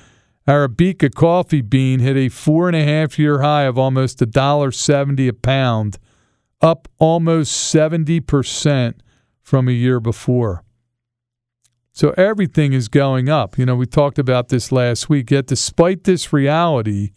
Arabica 0.50 1.14
coffee 1.14 1.61
bean 1.61 2.00
hit 2.00 2.16
a 2.16 2.28
four 2.28 2.66
and 2.66 2.76
a 2.76 2.82
half 2.82 3.18
year 3.18 3.40
high 3.40 3.62
of 3.62 3.78
almost 3.78 4.18
$1.70 4.18 5.28
a 5.28 5.32
pound, 5.32 5.99
up 6.61 6.88
almost 6.99 7.52
70% 7.73 8.94
from 9.42 9.68
a 9.68 9.73
year 9.73 10.00
before. 10.00 10.64
So 11.92 12.11
everything 12.16 12.73
is 12.73 12.88
going 12.88 13.28
up. 13.28 13.59
You 13.59 13.66
know, 13.66 13.76
we 13.76 13.87
talked 13.87 14.18
about 14.18 14.49
this 14.49 14.73
last 14.73 15.09
week. 15.09 15.30
Yet, 15.30 15.47
despite 15.47 16.04
this 16.04 16.32
reality, 16.32 17.11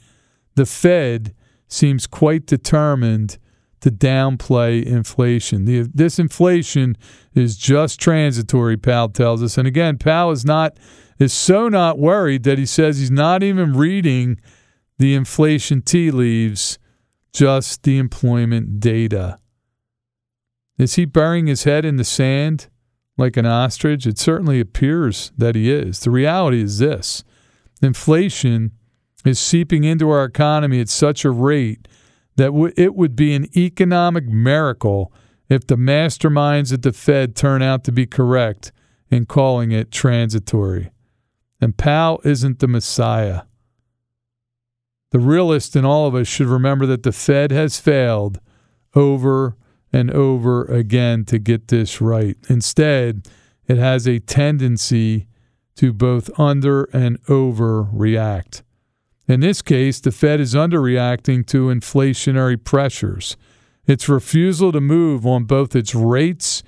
the 0.55 0.65
Fed 0.65 1.33
seems 1.67 2.05
quite 2.05 2.45
determined 2.45 3.37
to 3.83 3.91
downplay 3.91 4.81
inflation. 4.81 5.65
The, 5.65 5.81
this 5.93 6.17
inflation 6.17 6.95
is 7.33 7.57
just 7.57 7.99
transitory, 7.99 8.77
Powell 8.77 9.09
tells 9.09 9.43
us. 9.43 9.57
And 9.57 9.67
again, 9.67 9.97
Powell 9.97 10.31
is 10.31 10.45
not 10.45 10.77
is 11.19 11.33
so 11.33 11.67
not 11.67 11.99
worried 11.99 12.43
that 12.43 12.57
he 12.57 12.65
says 12.65 12.97
he's 12.97 13.11
not 13.11 13.43
even 13.43 13.73
reading 13.73 14.39
the 14.99 15.13
inflation 15.15 15.81
tea 15.81 16.11
leaves, 16.11 16.79
just 17.33 17.83
the 17.83 17.97
employment 17.97 18.79
data. 18.79 19.37
Is 20.77 20.95
he 20.95 21.03
burying 21.03 21.47
his 21.47 21.65
head 21.65 21.83
in 21.83 21.97
the 21.97 22.05
sand 22.05 22.69
like 23.17 23.35
an 23.35 23.45
ostrich? 23.45 24.07
It 24.07 24.17
certainly 24.17 24.61
appears 24.61 25.33
that 25.37 25.55
he 25.55 25.69
is. 25.69 25.99
The 25.99 26.09
reality 26.09 26.61
is 26.61 26.79
this 26.79 27.25
inflation 27.81 28.71
is 29.25 29.39
seeping 29.39 29.83
into 29.83 30.09
our 30.09 30.23
economy 30.23 30.79
at 30.79 30.87
such 30.87 31.25
a 31.25 31.31
rate 31.31 31.89
that 32.35 32.47
w- 32.47 32.73
it 32.75 32.95
would 32.95 33.15
be 33.15 33.33
an 33.33 33.47
economic 33.57 34.25
miracle 34.25 35.11
if 35.49 35.67
the 35.67 35.75
masterminds 35.75 36.73
at 36.73 36.81
the 36.81 36.93
Fed 36.93 37.35
turn 37.35 37.61
out 37.61 37.83
to 37.83 37.91
be 37.91 38.05
correct 38.05 38.71
in 39.09 39.25
calling 39.25 39.71
it 39.71 39.91
transitory. 39.91 40.91
And 41.61 41.77
Powell 41.77 42.21
isn't 42.23 42.59
the 42.59 42.67
Messiah. 42.67 43.43
The 45.11 45.19
realist 45.19 45.75
in 45.75 45.85
all 45.85 46.07
of 46.07 46.15
us 46.15 46.27
should 46.27 46.47
remember 46.47 46.85
that 46.87 47.03
the 47.03 47.11
Fed 47.11 47.51
has 47.51 47.79
failed 47.79 48.39
over 48.95 49.55
and 49.91 50.09
over 50.09 50.65
again 50.65 51.23
to 51.25 51.37
get 51.37 51.67
this 51.67 52.01
right. 52.01 52.35
Instead, 52.49 53.27
it 53.67 53.77
has 53.77 54.07
a 54.07 54.19
tendency 54.19 55.27
to 55.75 55.93
both 55.93 56.29
under 56.39 56.85
and 56.85 57.21
overreact. 57.25 58.63
In 59.27 59.39
this 59.39 59.61
case, 59.61 59.99
the 59.99 60.11
Fed 60.11 60.39
is 60.39 60.53
underreacting 60.53 61.45
to 61.47 61.67
inflationary 61.67 62.61
pressures. 62.61 63.37
Its 63.85 64.09
refusal 64.09 64.71
to 64.71 64.81
move 64.81 65.25
on 65.25 65.45
both 65.45 65.75
its 65.75 65.95
rates 65.95 66.63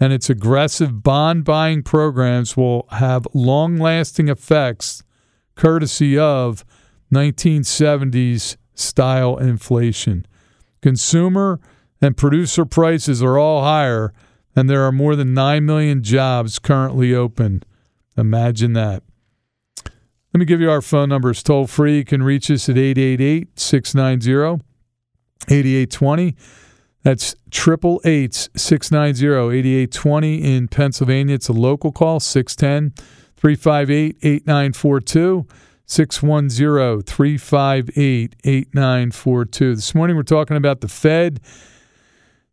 and 0.00 0.12
its 0.12 0.28
aggressive 0.28 1.02
bond 1.02 1.44
buying 1.44 1.82
programs 1.82 2.56
will 2.56 2.86
have 2.90 3.26
long 3.32 3.76
lasting 3.76 4.28
effects, 4.28 5.04
courtesy 5.54 6.18
of 6.18 6.64
1970s 7.12 8.56
style 8.74 9.36
inflation. 9.36 10.26
Consumer 10.80 11.60
and 12.00 12.16
producer 12.16 12.64
prices 12.64 13.22
are 13.22 13.38
all 13.38 13.62
higher, 13.62 14.12
and 14.56 14.68
there 14.68 14.82
are 14.82 14.92
more 14.92 15.14
than 15.14 15.34
9 15.34 15.64
million 15.64 16.02
jobs 16.02 16.58
currently 16.58 17.14
open. 17.14 17.62
Imagine 18.16 18.72
that. 18.72 19.04
Let 20.32 20.38
me 20.38 20.44
give 20.46 20.62
you 20.62 20.70
our 20.70 20.80
phone 20.80 21.10
numbers 21.10 21.42
toll 21.42 21.66
free. 21.66 21.98
You 21.98 22.04
can 22.04 22.22
reach 22.22 22.50
us 22.50 22.68
at 22.68 22.78
888 22.78 23.58
690 23.60 24.64
8820. 25.48 26.36
That's 27.02 27.34
888 27.52 28.48
690 28.56 29.58
8820 29.58 30.56
in 30.56 30.68
Pennsylvania. 30.68 31.34
It's 31.34 31.48
a 31.48 31.52
local 31.52 31.92
call, 31.92 32.18
610 32.18 32.94
358 33.36 34.16
8942. 34.22 35.46
610 35.84 37.02
358 37.02 38.36
8942. 38.42 39.74
This 39.74 39.94
morning 39.94 40.16
we're 40.16 40.22
talking 40.22 40.56
about 40.56 40.80
the 40.80 40.88
Fed 40.88 41.40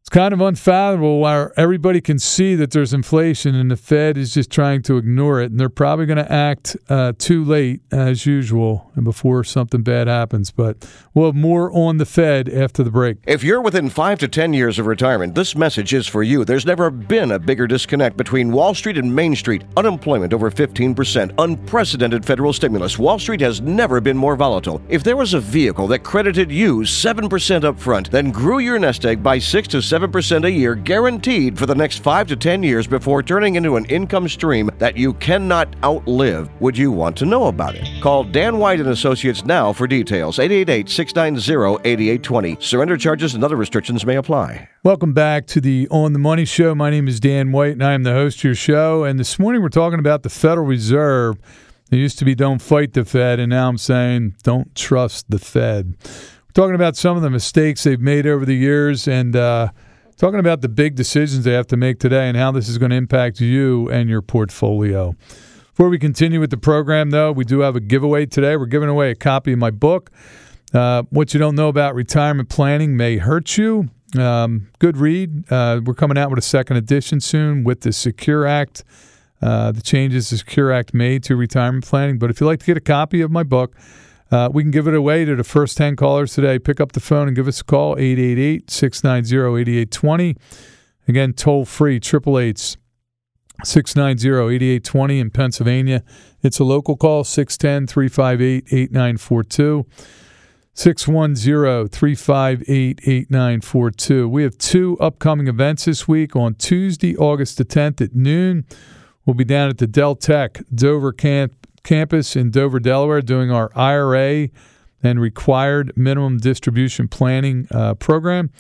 it's 0.10 0.16
kind 0.16 0.34
of 0.34 0.42
unfathomable 0.42 1.20
why 1.20 1.50
everybody 1.56 2.02
can 2.02 2.18
see 2.18 2.56
that 2.56 2.72
there's 2.72 2.96
inflation 2.96 3.54
and 3.54 3.70
the 3.70 3.78
Fed 3.78 4.18
is 4.18 4.34
just 4.34 4.50
trying 4.50 4.82
to 4.82 4.98
ignore 4.98 5.40
it. 5.40 5.52
And 5.52 5.60
they're 5.60 5.70
probably 5.70 6.08
going 6.08 6.18
to 6.18 6.32
act 6.32 6.76
uh, 6.90 7.14
too 7.20 7.46
late, 7.46 7.82
as 7.92 8.26
usual, 8.26 8.90
and 8.96 9.04
before 9.04 9.44
something 9.44 9.84
bad 9.84 10.08
happens. 10.08 10.50
But 10.50 10.90
we'll 11.14 11.28
have 11.28 11.36
more 11.36 11.72
on 11.72 11.98
the 11.98 12.08
Fed 12.08 12.50
after 12.50 12.82
the 12.82 12.90
break. 12.90 13.18
If 13.28 13.44
you're 13.44 13.62
within 13.62 13.88
five 13.88 14.18
to 14.20 14.28
10 14.28 14.52
years 14.52 14.80
of 14.80 14.88
retirement, 14.88 15.36
this 15.36 15.56
message 15.56 15.94
is 15.94 16.08
for 16.08 16.24
you. 16.24 16.44
There's 16.44 16.66
never 16.66 16.90
been 16.90 17.30
a 17.30 17.38
bigger 17.38 17.68
disconnect 17.68 18.18
between 18.18 18.52
Wall 18.52 18.74
Street 18.74 18.98
and 18.98 19.16
Main 19.16 19.36
Street. 19.36 19.64
Unemployment 19.78 20.34
over 20.34 20.50
15%, 20.50 21.36
unprecedented 21.38 22.26
federal 22.26 22.52
stimulus. 22.52 22.98
Wall 22.98 23.20
Street 23.20 23.42
has 23.42 23.62
never 23.62 24.02
been 24.02 24.18
more 24.18 24.36
volatile. 24.36 24.82
If 24.90 25.04
there 25.04 25.18
was 25.18 25.36
a 25.36 25.40
vehicle 25.40 25.86
that 25.90 26.00
credited 26.00 26.52
you 26.52 26.80
7% 26.80 27.64
up 27.64 27.80
front, 27.80 28.10
then 28.10 28.32
grew 28.32 28.58
your 28.58 28.80
nest 28.80 29.06
egg 29.06 29.22
by 29.22 29.38
6 29.38 29.68
to 29.68 29.84
7 29.84 29.99
7% 30.00 30.46
a 30.46 30.52
year 30.52 30.76
guaranteed 30.76 31.60
for 31.60 31.66
the 31.66 31.76
next 31.76 31.98
5 31.98 32.28
to 32.28 32.38
10 32.38 32.64
years 32.64 32.88
before 32.88 33.22
turning 33.22 33.56
into 33.56 33.76
an 33.76 33.84
income 33.86 34.30
stream 34.30 34.70
that 34.78 34.96
you 34.96 35.14
cannot 35.16 35.76
outlive. 35.84 36.50
Would 36.62 36.78
you 36.78 36.90
want 36.90 37.18
to 37.18 37.26
know 37.26 37.48
about 37.48 37.76
it? 37.76 37.86
Call 38.02 38.24
Dan 38.24 38.60
White 38.60 38.80
and 38.80 38.88
Associates 38.88 39.44
now 39.44 39.74
for 39.74 39.88
details. 39.88 40.38
888-690-8820. 40.38 42.64
Surrender 42.64 42.96
charges 42.96 43.36
and 43.36 43.44
other 43.44 43.58
restrictions 43.58 44.06
may 44.06 44.16
apply. 44.16 44.70
Welcome 44.84 45.14
back 45.14 45.48
to 45.48 45.60
the 45.60 45.90
On 45.92 46.14
the 46.14 46.20
Money 46.20 46.46
show. 46.46 46.74
My 46.74 46.90
name 46.90 47.10
is 47.10 47.20
Dan 47.20 47.52
White 47.52 47.74
and 47.74 47.84
I 47.84 47.92
am 47.92 48.04
the 48.04 48.14
host 48.14 48.38
of 48.38 48.46
your 48.46 48.56
show 48.56 49.04
and 49.04 49.20
this 49.20 49.38
morning 49.38 49.62
we're 49.62 49.68
talking 49.68 50.00
about 50.00 50.24
the 50.24 50.30
Federal 50.30 50.66
Reserve. 50.66 51.38
It 51.92 51.98
used 51.98 52.20
to 52.20 52.26
be 52.26 52.36
don't 52.36 52.62
fight 52.62 52.94
the 52.94 53.04
Fed 53.04 53.42
and 53.42 53.50
now 53.50 53.68
I'm 53.68 53.78
saying 53.78 54.36
don't 54.44 54.74
trust 54.76 55.30
the 55.30 55.40
Fed. 55.40 55.98
We're 56.06 56.54
talking 56.54 56.76
about 56.76 56.96
some 56.96 57.18
of 57.18 57.22
the 57.22 57.30
mistakes 57.30 57.84
they've 57.84 58.00
made 58.00 58.26
over 58.26 58.46
the 58.46 58.56
years 58.56 59.06
and 59.06 59.36
uh, 59.36 59.72
talking 60.20 60.40
about 60.40 60.60
the 60.60 60.68
big 60.68 60.96
decisions 60.96 61.46
they 61.46 61.54
have 61.54 61.66
to 61.68 61.78
make 61.78 61.98
today 61.98 62.28
and 62.28 62.36
how 62.36 62.52
this 62.52 62.68
is 62.68 62.78
going 62.78 62.92
to 62.92 62.98
impact 62.98 63.40
you 63.40 63.90
and 63.90 64.10
your 64.10 64.22
portfolio. 64.22 65.16
Before 65.70 65.88
we 65.88 65.98
continue 65.98 66.42
with 66.42 66.50
the 66.50 66.58
program, 66.58 67.12
though, 67.12 67.32
we 67.32 67.46
do 67.46 67.62
have 67.62 67.78
a 67.78 67.80
giveaway 67.80 68.26
today. 68.26 68.58
We're 68.58 68.66
giving 68.66 68.90
away 68.90 69.12
a 69.12 69.16
copy 69.16 69.54
of 69.54 69.60
my 69.60 69.72
book. 69.72 70.12
Uh, 70.74 71.04
what 71.10 71.34
you 71.34 71.40
don't 71.40 71.56
know 71.56 71.70
about 71.70 71.96
retirement 71.96 72.50
planning 72.50 72.98
may 72.98 73.18
hurt 73.18 73.58
you. 73.58 73.90
Um, 74.18 74.68
good 74.80 74.98
read. 74.98 75.50
Uh, 75.50 75.80
we're 75.86 75.94
coming 75.94 76.18
out 76.18 76.30
with 76.30 76.40
a 76.40 76.44
second 76.44 76.76
edition 76.76 77.22
soon 77.22 77.64
with 77.64 77.82
the 77.82 77.94
Secure 77.94 78.46
Act, 78.46 78.84
uh, 79.42 79.72
the 79.72 79.82
changes 79.82 80.32
the 80.32 80.38
Secure 80.38 80.70
Act 80.70 80.94
made 80.94 81.24
to 81.24 81.38
retirement 81.38 81.86
planning. 81.86 82.20
But 82.20 82.30
if 82.30 82.42
you'd 82.42 82.48
like 82.48 82.60
to 82.60 82.66
get 82.66 82.76
a 82.76 82.82
copy 82.82 83.22
of 83.22 83.32
my 83.32 83.44
book, 83.44 83.74
uh, 84.32 84.50
we 84.52 84.64
can 84.64 84.72
give 84.72 84.88
it 84.88 84.94
away 84.94 85.26
to 85.26 85.36
the 85.36 85.44
first 85.44 85.78
10 85.78 85.96
callers 85.96 86.34
today. 86.34 86.60
Pick 86.60 86.80
up 86.80 86.92
the 86.92 87.00
phone 87.00 87.28
and 87.28 87.36
give 87.36 87.48
us 87.48 87.62
a 87.62 87.64
call, 87.64 87.98
888 87.98 88.70
690 88.70 89.62
8820. 89.62 90.36
Again, 91.08 91.34
toll 91.34 91.66
free, 91.66 91.96
888 91.96 92.78
690 93.64 94.56
8820 94.56 95.20
in 95.20 95.30
Pennsylvania. 95.32 96.04
It's 96.42 96.60
a 96.60 96.64
local 96.64 96.96
call, 96.96 97.24
610 97.24 97.88
358 97.88 98.66
8942. 98.72 99.86
610 100.76 101.90
358 101.90 103.00
8942. 103.04 104.30
We 104.30 104.44
have 104.44 104.58
two 104.58 104.98
upcoming 105.00 105.48
events 105.48 105.86
this 105.86 106.08
week 106.08 106.36
on 106.36 106.56
Tuesday, 106.56 107.18
August 107.18 107.58
the 107.58 107.66
10th 107.66 108.00
at 108.00 108.16
noon. 108.16 108.66
We'll 109.26 109.34
be 109.34 109.44
down 109.44 109.70
at 109.70 109.78
the 109.78 109.88
Del 109.88 110.16
Tech 110.16 110.62
Dover 110.74 111.12
camp 111.12 111.59
campus 111.90 112.36
in 112.36 112.52
Dover, 112.52 112.80
Delaware, 112.80 113.20
doing 113.20 113.50
our 113.50 113.72
IRA 113.76 114.50
and 115.02 115.20
required 115.20 115.92
minimum 115.98 116.38
distribution 116.38 117.08
planning 117.08 117.68
uh, 117.72 117.96
program. 117.96 118.52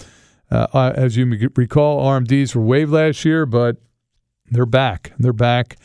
Uh, 0.50 0.66
uh 0.74 0.94
as 0.96 1.16
you 1.16 1.50
recall, 1.56 2.04
RMDs 2.04 2.56
were 2.56 2.64
waived 2.64 2.92
last 2.92 3.24
year, 3.24 3.46
but 3.46 3.78
they're 4.50 4.66
back. 4.66 5.12
They're 5.20 5.32
back. 5.32 5.78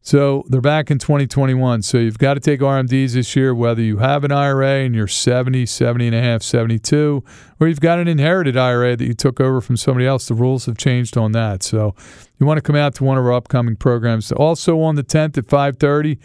So 0.00 0.44
they're 0.48 0.62
back 0.62 0.90
in 0.90 0.98
2021. 0.98 1.82
So 1.82 1.98
you've 1.98 2.16
got 2.16 2.34
to 2.34 2.40
take 2.40 2.60
RMDs 2.60 3.12
this 3.12 3.36
year, 3.36 3.54
whether 3.54 3.82
you 3.82 3.98
have 3.98 4.24
an 4.24 4.32
IRA 4.32 4.84
and 4.84 4.94
you're 4.94 5.06
70, 5.06 5.66
70 5.66 6.06
and 6.06 6.16
a 6.16 6.22
half, 6.22 6.42
72, 6.42 7.22
or 7.60 7.68
you've 7.68 7.80
got 7.80 7.98
an 7.98 8.08
inherited 8.08 8.56
IRA 8.56 8.96
that 8.96 9.04
you 9.04 9.14
took 9.14 9.38
over 9.38 9.60
from 9.60 9.76
somebody 9.76 10.06
else. 10.06 10.28
The 10.28 10.34
rules 10.34 10.64
have 10.64 10.78
changed 10.78 11.18
on 11.18 11.32
that. 11.32 11.62
So 11.62 11.94
you 12.38 12.46
want 12.46 12.56
to 12.56 12.62
come 12.62 12.76
out 12.76 12.94
to 12.94 13.04
one 13.04 13.18
of 13.18 13.24
our 13.24 13.32
upcoming 13.32 13.76
programs. 13.76 14.32
Also 14.32 14.80
on 14.80 14.94
the 14.94 15.04
10th 15.04 15.36
at 15.36 15.46
530, 15.46 16.20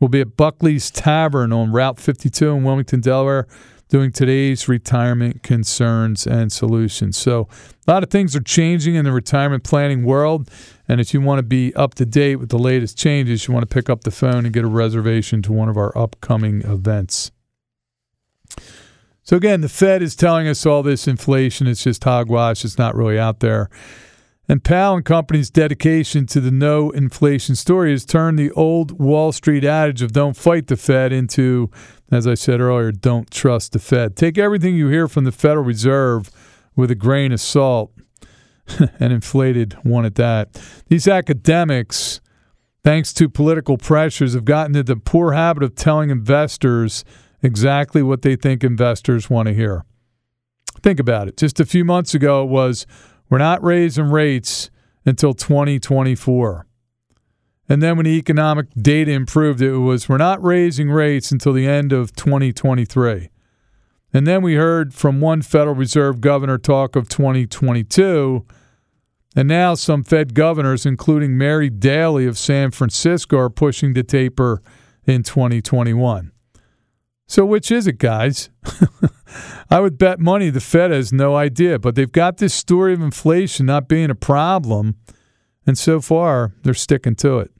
We'll 0.00 0.08
be 0.08 0.20
at 0.20 0.36
Buckley's 0.36 0.90
Tavern 0.90 1.52
on 1.52 1.72
Route 1.72 1.98
52 1.98 2.50
in 2.50 2.64
Wilmington, 2.64 3.00
Delaware, 3.00 3.46
doing 3.88 4.12
today's 4.12 4.68
retirement 4.68 5.42
concerns 5.42 6.26
and 6.26 6.52
solutions. 6.52 7.16
So, 7.16 7.48
a 7.86 7.90
lot 7.90 8.02
of 8.02 8.10
things 8.10 8.34
are 8.34 8.40
changing 8.40 8.96
in 8.96 9.04
the 9.04 9.12
retirement 9.12 9.64
planning 9.64 10.04
world. 10.04 10.50
And 10.88 11.00
if 11.00 11.14
you 11.14 11.20
want 11.20 11.38
to 11.38 11.44
be 11.44 11.74
up 11.74 11.94
to 11.94 12.04
date 12.04 12.36
with 12.36 12.48
the 12.48 12.58
latest 12.58 12.98
changes, 12.98 13.46
you 13.46 13.54
want 13.54 13.68
to 13.68 13.72
pick 13.72 13.88
up 13.88 14.02
the 14.02 14.10
phone 14.10 14.44
and 14.44 14.52
get 14.52 14.64
a 14.64 14.68
reservation 14.68 15.40
to 15.42 15.52
one 15.52 15.68
of 15.68 15.76
our 15.76 15.96
upcoming 15.96 16.62
events. 16.62 17.30
So 19.22 19.36
again, 19.36 19.60
the 19.60 19.68
Fed 19.68 20.02
is 20.02 20.14
telling 20.14 20.46
us 20.46 20.66
all 20.66 20.82
this 20.82 21.08
inflation. 21.08 21.66
It's 21.66 21.82
just 21.82 22.04
hogwash. 22.04 22.64
It's 22.64 22.78
not 22.78 22.94
really 22.94 23.18
out 23.18 23.40
there. 23.40 23.68
And 24.48 24.62
Powell 24.62 24.96
and 24.96 25.04
Company's 25.04 25.50
dedication 25.50 26.26
to 26.26 26.40
the 26.40 26.52
no 26.52 26.90
inflation 26.90 27.56
story 27.56 27.90
has 27.90 28.04
turned 28.04 28.38
the 28.38 28.52
old 28.52 29.00
Wall 29.00 29.32
Street 29.32 29.64
adage 29.64 30.02
of 30.02 30.12
don't 30.12 30.36
fight 30.36 30.68
the 30.68 30.76
Fed 30.76 31.12
into, 31.12 31.70
as 32.12 32.26
I 32.26 32.34
said 32.34 32.60
earlier, 32.60 32.92
don't 32.92 33.30
trust 33.30 33.72
the 33.72 33.80
Fed. 33.80 34.14
Take 34.14 34.38
everything 34.38 34.76
you 34.76 34.88
hear 34.88 35.08
from 35.08 35.24
the 35.24 35.32
Federal 35.32 35.64
Reserve 35.64 36.30
with 36.76 36.90
a 36.92 36.94
grain 36.94 37.32
of 37.32 37.40
salt, 37.40 37.92
an 39.00 39.10
inflated 39.10 39.72
one 39.82 40.04
at 40.04 40.14
that. 40.14 40.60
These 40.88 41.08
academics, 41.08 42.20
thanks 42.84 43.12
to 43.14 43.28
political 43.28 43.76
pressures, 43.78 44.34
have 44.34 44.44
gotten 44.44 44.76
into 44.76 44.94
the 44.94 45.00
poor 45.00 45.32
habit 45.32 45.64
of 45.64 45.74
telling 45.74 46.10
investors 46.10 47.04
exactly 47.42 48.02
what 48.02 48.22
they 48.22 48.36
think 48.36 48.62
investors 48.62 49.28
want 49.28 49.48
to 49.48 49.54
hear. 49.54 49.84
Think 50.82 51.00
about 51.00 51.26
it. 51.26 51.36
Just 51.36 51.58
a 51.58 51.66
few 51.66 51.84
months 51.84 52.14
ago, 52.14 52.44
it 52.44 52.48
was 52.48 52.86
we're 53.28 53.38
not 53.38 53.62
raising 53.62 54.10
rates 54.10 54.70
until 55.04 55.34
2024. 55.34 56.66
And 57.68 57.82
then 57.82 57.96
when 57.96 58.04
the 58.04 58.16
economic 58.16 58.66
data 58.80 59.10
improved, 59.10 59.60
it 59.60 59.76
was 59.78 60.08
we're 60.08 60.18
not 60.18 60.42
raising 60.42 60.90
rates 60.90 61.32
until 61.32 61.52
the 61.52 61.66
end 61.66 61.92
of 61.92 62.14
2023. 62.14 63.30
And 64.12 64.26
then 64.26 64.42
we 64.42 64.54
heard 64.54 64.94
from 64.94 65.20
one 65.20 65.42
Federal 65.42 65.74
Reserve 65.74 66.20
governor 66.20 66.58
talk 66.58 66.94
of 66.94 67.08
2022. 67.08 68.46
And 69.34 69.48
now 69.48 69.74
some 69.74 70.04
Fed 70.04 70.32
governors, 70.32 70.86
including 70.86 71.36
Mary 71.36 71.68
Daly 71.68 72.24
of 72.26 72.38
San 72.38 72.70
Francisco, 72.70 73.36
are 73.36 73.50
pushing 73.50 73.92
to 73.94 74.02
taper 74.02 74.62
in 75.06 75.22
2021. 75.22 76.32
So, 77.28 77.44
which 77.44 77.70
is 77.70 77.86
it, 77.86 77.98
guys? 77.98 78.50
I 79.70 79.80
would 79.80 79.98
bet 79.98 80.20
money 80.20 80.50
the 80.50 80.60
Fed 80.60 80.92
has 80.92 81.12
no 81.12 81.34
idea, 81.34 81.78
but 81.78 81.96
they've 81.96 82.10
got 82.10 82.36
this 82.36 82.54
story 82.54 82.92
of 82.92 83.02
inflation 83.02 83.66
not 83.66 83.88
being 83.88 84.10
a 84.10 84.14
problem. 84.14 84.96
And 85.66 85.76
so 85.76 86.00
far, 86.00 86.54
they're 86.62 86.74
sticking 86.74 87.16
to 87.16 87.38
it. 87.40 87.50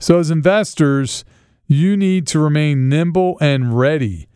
So, 0.00 0.18
as 0.18 0.30
investors, 0.30 1.24
you 1.66 1.96
need 1.96 2.26
to 2.28 2.38
remain 2.38 2.88
nimble 2.88 3.36
and 3.40 3.78
ready. 3.78 4.28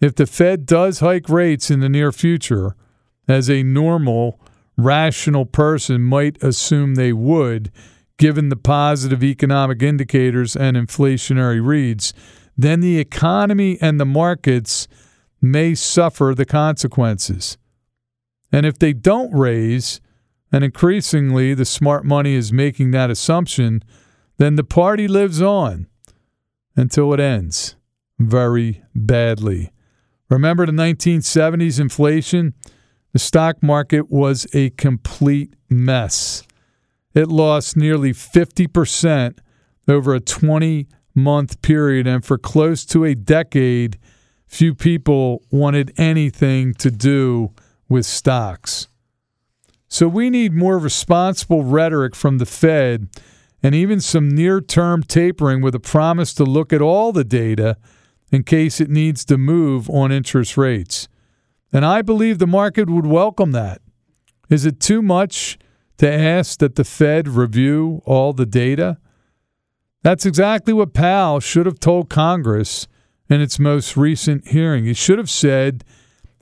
If 0.00 0.14
the 0.14 0.26
Fed 0.26 0.66
does 0.66 1.00
hike 1.00 1.28
rates 1.28 1.70
in 1.70 1.80
the 1.80 1.88
near 1.88 2.12
future, 2.12 2.76
as 3.26 3.48
a 3.50 3.62
normal, 3.62 4.38
rational 4.76 5.46
person 5.46 6.02
might 6.02 6.42
assume 6.42 6.94
they 6.94 7.12
would, 7.12 7.72
given 8.16 8.48
the 8.48 8.56
positive 8.56 9.24
economic 9.24 9.82
indicators 9.82 10.54
and 10.54 10.76
inflationary 10.76 11.64
reads, 11.64 12.12
then 12.58 12.80
the 12.80 12.98
economy 12.98 13.78
and 13.80 14.00
the 14.00 14.04
markets 14.04 14.88
may 15.40 15.74
suffer 15.76 16.34
the 16.36 16.44
consequences. 16.44 17.56
And 18.50 18.66
if 18.66 18.78
they 18.78 18.92
don't 18.92 19.32
raise, 19.32 20.00
and 20.50 20.64
increasingly 20.64 21.54
the 21.54 21.64
smart 21.64 22.04
money 22.04 22.34
is 22.34 22.52
making 22.52 22.90
that 22.90 23.10
assumption, 23.10 23.84
then 24.38 24.56
the 24.56 24.64
party 24.64 25.06
lives 25.06 25.40
on 25.40 25.86
until 26.74 27.14
it 27.14 27.20
ends 27.20 27.76
very 28.18 28.82
badly. 28.94 29.70
Remember 30.28 30.66
the 30.66 30.72
1970s 30.72 31.78
inflation? 31.78 32.54
The 33.12 33.18
stock 33.18 33.62
market 33.62 34.10
was 34.10 34.46
a 34.52 34.70
complete 34.70 35.54
mess. 35.68 36.42
It 37.14 37.28
lost 37.28 37.76
nearly 37.76 38.12
50% 38.12 39.38
over 39.86 40.14
a 40.14 40.20
20 40.20 40.88
month 41.18 41.60
period, 41.60 42.06
and 42.06 42.24
for 42.24 42.38
close 42.38 42.84
to 42.86 43.04
a 43.04 43.14
decade, 43.14 43.98
few 44.46 44.74
people 44.74 45.42
wanted 45.50 45.92
anything 45.98 46.72
to 46.74 46.90
do 46.90 47.52
with 47.88 48.06
stocks. 48.06 48.88
So 49.88 50.08
we 50.08 50.30
need 50.30 50.52
more 50.52 50.78
responsible 50.78 51.64
rhetoric 51.64 52.14
from 52.14 52.38
the 52.38 52.46
Fed 52.46 53.08
and 53.62 53.74
even 53.74 54.00
some 54.00 54.28
near 54.28 54.60
term 54.60 55.02
tapering 55.02 55.62
with 55.62 55.74
a 55.74 55.80
promise 55.80 56.32
to 56.34 56.44
look 56.44 56.72
at 56.72 56.82
all 56.82 57.12
the 57.12 57.24
data 57.24 57.76
in 58.30 58.42
case 58.42 58.80
it 58.80 58.90
needs 58.90 59.24
to 59.24 59.38
move 59.38 59.88
on 59.90 60.12
interest 60.12 60.56
rates. 60.56 61.08
And 61.72 61.84
I 61.84 62.02
believe 62.02 62.38
the 62.38 62.46
market 62.46 62.88
would 62.88 63.06
welcome 63.06 63.52
that. 63.52 63.80
Is 64.48 64.64
it 64.64 64.80
too 64.80 65.02
much 65.02 65.58
to 65.98 66.10
ask 66.10 66.58
that 66.60 66.76
the 66.76 66.84
Fed 66.84 67.28
review 67.28 68.02
all 68.04 68.32
the 68.32 68.46
data? 68.46 68.98
That's 70.08 70.24
exactly 70.24 70.72
what 70.72 70.94
Powell 70.94 71.38
should 71.38 71.66
have 71.66 71.80
told 71.80 72.08
Congress 72.08 72.88
in 73.28 73.42
its 73.42 73.58
most 73.58 73.94
recent 73.94 74.48
hearing. 74.48 74.86
He 74.86 74.94
should 74.94 75.18
have 75.18 75.28
said 75.28 75.84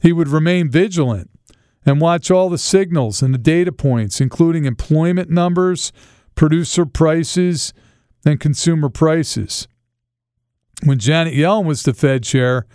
he 0.00 0.12
would 0.12 0.28
remain 0.28 0.70
vigilant 0.70 1.30
and 1.84 2.00
watch 2.00 2.30
all 2.30 2.48
the 2.48 2.58
signals 2.58 3.22
and 3.22 3.34
the 3.34 3.38
data 3.38 3.72
points, 3.72 4.20
including 4.20 4.66
employment 4.66 5.30
numbers, 5.30 5.92
producer 6.36 6.86
prices, 6.86 7.74
and 8.24 8.38
consumer 8.38 8.88
prices. 8.88 9.66
When 10.84 11.00
Janet 11.00 11.34
Yellen 11.34 11.64
was 11.64 11.82
the 11.82 11.92
Fed 11.92 12.22
chair, 12.22 12.68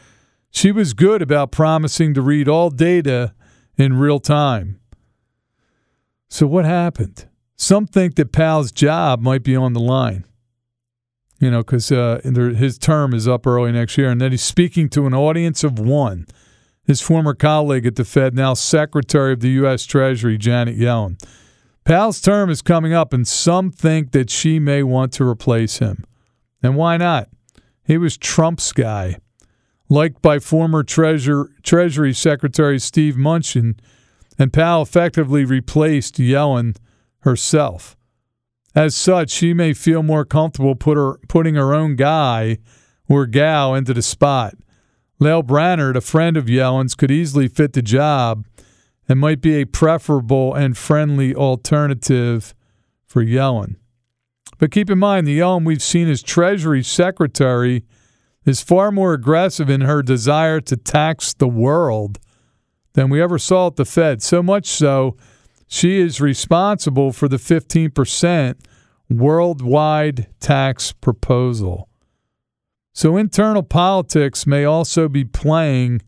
she 0.49 0.73
was 0.73 0.93
good 0.93 1.21
about 1.21 1.53
promising 1.53 2.13
to 2.15 2.21
read 2.21 2.49
all 2.49 2.69
data 2.69 3.33
in 3.77 3.97
real 3.97 4.19
time. 4.19 4.81
So, 6.27 6.45
what 6.47 6.65
happened? 6.65 7.29
Some 7.55 7.87
think 7.87 8.15
that 8.15 8.33
Powell's 8.33 8.73
job 8.73 9.21
might 9.21 9.43
be 9.43 9.55
on 9.55 9.71
the 9.71 9.79
line 9.79 10.25
you 11.41 11.49
know, 11.49 11.63
because 11.63 11.91
uh, 11.91 12.21
his 12.23 12.77
term 12.77 13.15
is 13.15 13.27
up 13.27 13.47
early 13.47 13.71
next 13.71 13.97
year, 13.97 14.11
and 14.11 14.21
then 14.21 14.29
he's 14.29 14.43
speaking 14.43 14.87
to 14.89 15.07
an 15.07 15.13
audience 15.15 15.63
of 15.63 15.79
one. 15.79 16.27
His 16.85 17.01
former 17.01 17.33
colleague 17.33 17.87
at 17.87 17.95
the 17.95 18.05
Fed, 18.05 18.35
now 18.35 18.53
Secretary 18.53 19.33
of 19.33 19.39
the 19.39 19.49
U.S. 19.49 19.85
Treasury, 19.85 20.37
Janet 20.37 20.77
Yellen. 20.77 21.19
Powell's 21.83 22.21
term 22.21 22.51
is 22.51 22.61
coming 22.61 22.93
up, 22.93 23.11
and 23.11 23.27
some 23.27 23.71
think 23.71 24.11
that 24.11 24.29
she 24.29 24.59
may 24.59 24.83
want 24.83 25.13
to 25.13 25.27
replace 25.27 25.79
him. 25.79 26.05
And 26.61 26.75
why 26.75 26.97
not? 26.97 27.27
He 27.83 27.97
was 27.97 28.17
Trump's 28.17 28.71
guy, 28.71 29.17
liked 29.89 30.21
by 30.21 30.37
former 30.37 30.83
Treasure, 30.83 31.49
Treasury 31.63 32.13
Secretary 32.13 32.77
Steve 32.77 33.15
Mnuchin, 33.15 33.79
and 34.37 34.53
Powell 34.53 34.83
effectively 34.83 35.43
replaced 35.43 36.17
Yellen 36.17 36.77
herself. 37.21 37.97
As 38.73 38.95
such, 38.95 39.29
she 39.29 39.53
may 39.53 39.73
feel 39.73 40.01
more 40.01 40.23
comfortable 40.23 40.75
put 40.75 40.97
her, 40.97 41.17
putting 41.27 41.55
her 41.55 41.73
own 41.73 41.95
guy 41.95 42.59
or 43.07 43.25
gal 43.25 43.75
into 43.75 43.93
the 43.93 44.01
spot. 44.01 44.55
Lael 45.19 45.43
Brainard, 45.43 45.97
a 45.97 46.01
friend 46.01 46.37
of 46.37 46.45
Yellen's, 46.45 46.95
could 46.95 47.11
easily 47.11 47.47
fit 47.47 47.73
the 47.73 47.81
job 47.81 48.45
and 49.07 49.19
might 49.19 49.41
be 49.41 49.55
a 49.55 49.65
preferable 49.65 50.53
and 50.53 50.77
friendly 50.77 51.35
alternative 51.35 52.55
for 53.05 53.23
Yellen. 53.23 53.75
But 54.57 54.71
keep 54.71 54.89
in 54.89 54.99
mind, 54.99 55.27
the 55.27 55.39
Yellen 55.39 55.65
we've 55.65 55.81
seen 55.81 56.07
as 56.07 56.23
Treasury 56.23 56.83
Secretary 56.83 57.83
is 58.45 58.61
far 58.61 58.91
more 58.91 59.13
aggressive 59.13 59.69
in 59.69 59.81
her 59.81 60.01
desire 60.01 60.61
to 60.61 60.77
tax 60.77 61.33
the 61.33 61.47
world 61.47 62.19
than 62.93 63.09
we 63.09 63.21
ever 63.21 63.37
saw 63.37 63.67
at 63.67 63.75
the 63.75 63.85
Fed. 63.85 64.21
So 64.21 64.41
much 64.41 64.67
so 64.67 65.17
she 65.73 66.01
is 66.01 66.19
responsible 66.19 67.13
for 67.13 67.29
the 67.29 67.37
15% 67.37 68.55
worldwide 69.09 70.27
tax 70.41 70.91
proposal. 70.91 71.87
So 72.91 73.15
internal 73.15 73.63
politics 73.63 74.45
may 74.45 74.65
also 74.65 75.07
be 75.07 75.23
playing 75.23 76.01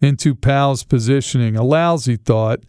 into 0.00 0.34
Powell's 0.34 0.82
positioning. 0.82 1.56
A 1.56 1.62
lousy 1.62 2.16
thought, 2.16 2.60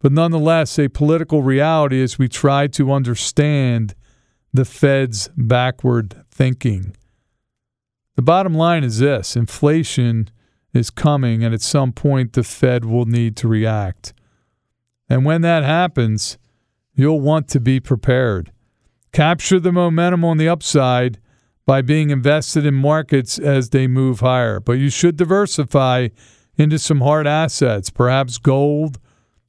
but 0.00 0.10
nonetheless 0.10 0.80
a 0.80 0.88
political 0.88 1.44
reality 1.44 2.02
as 2.02 2.18
we 2.18 2.28
try 2.28 2.66
to 2.66 2.92
understand 2.92 3.94
the 4.52 4.64
Fed's 4.64 5.30
backward 5.36 6.24
thinking. 6.28 6.96
The 8.16 8.22
bottom 8.22 8.54
line 8.54 8.82
is 8.82 8.98
this 8.98 9.36
inflation 9.36 10.28
is 10.72 10.90
coming, 10.90 11.44
and 11.44 11.54
at 11.54 11.62
some 11.62 11.92
point 11.92 12.32
the 12.32 12.42
Fed 12.42 12.84
will 12.84 13.06
need 13.06 13.36
to 13.36 13.46
react. 13.46 14.12
And 15.08 15.24
when 15.24 15.42
that 15.42 15.62
happens, 15.62 16.38
you'll 16.94 17.20
want 17.20 17.48
to 17.48 17.60
be 17.60 17.80
prepared. 17.80 18.52
Capture 19.12 19.60
the 19.60 19.72
momentum 19.72 20.24
on 20.24 20.38
the 20.38 20.48
upside 20.48 21.18
by 21.66 21.82
being 21.82 22.10
invested 22.10 22.66
in 22.66 22.74
markets 22.74 23.38
as 23.38 23.70
they 23.70 23.86
move 23.86 24.20
higher. 24.20 24.60
But 24.60 24.74
you 24.74 24.90
should 24.90 25.16
diversify 25.16 26.08
into 26.56 26.78
some 26.78 27.00
hard 27.00 27.26
assets, 27.26 27.90
perhaps 27.90 28.38
gold 28.38 28.98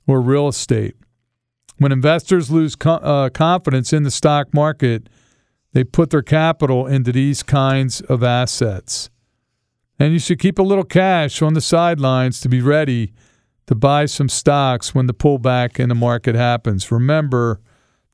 or 0.08 0.22
real 0.22 0.48
estate. 0.48 0.96
When 1.78 1.92
investors 1.92 2.50
lose 2.50 2.76
co- 2.76 2.94
uh, 2.96 3.30
confidence 3.30 3.92
in 3.92 4.04
the 4.04 4.12
stock 4.12 4.54
market, 4.54 5.10
they 5.74 5.84
put 5.84 6.10
their 6.10 6.22
capital 6.22 6.88
into 6.88 7.12
these 7.12 7.44
kinds 7.44 8.02
of 8.02 8.24
assets. 8.24 9.10
And 10.00 10.14
you 10.14 10.20
should 10.20 10.40
keep 10.40 10.58
a 10.58 10.64
little 10.64 10.86
cash 10.86 11.42
on 11.42 11.54
the 11.54 11.62
sidelines 11.62 12.40
to 12.42 12.50
be 12.50 12.62
ready 12.62 13.14
to 13.68 13.76
buy 13.76 14.06
some 14.06 14.30
stocks 14.30 14.94
when 14.94 15.08
the 15.08 15.14
pullback 15.14 15.80
in 15.80 15.90
the 15.90 15.96
market 15.96 16.36
happens. 16.36 16.92
Remember, 16.92 17.62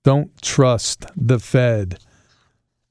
don't 0.03 0.41
trust 0.41 1.05
the 1.15 1.39
Fed. 1.39 1.99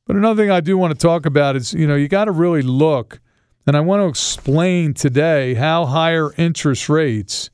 But 0.06 0.16
another 0.16 0.42
thing 0.42 0.50
I 0.50 0.60
do 0.60 0.76
want 0.76 0.92
to 0.92 0.98
talk 0.98 1.26
about 1.26 1.56
is, 1.56 1.72
you 1.72 1.86
know, 1.86 1.94
you 1.94 2.08
got 2.08 2.24
to 2.24 2.32
really 2.32 2.62
look 2.62 3.20
And 3.66 3.76
I 3.76 3.80
want 3.80 4.00
to 4.00 4.08
explain 4.08 4.94
today 4.94 5.54
how 5.54 5.86
higher 5.86 6.32
interest 6.36 6.88
rates 6.88 7.50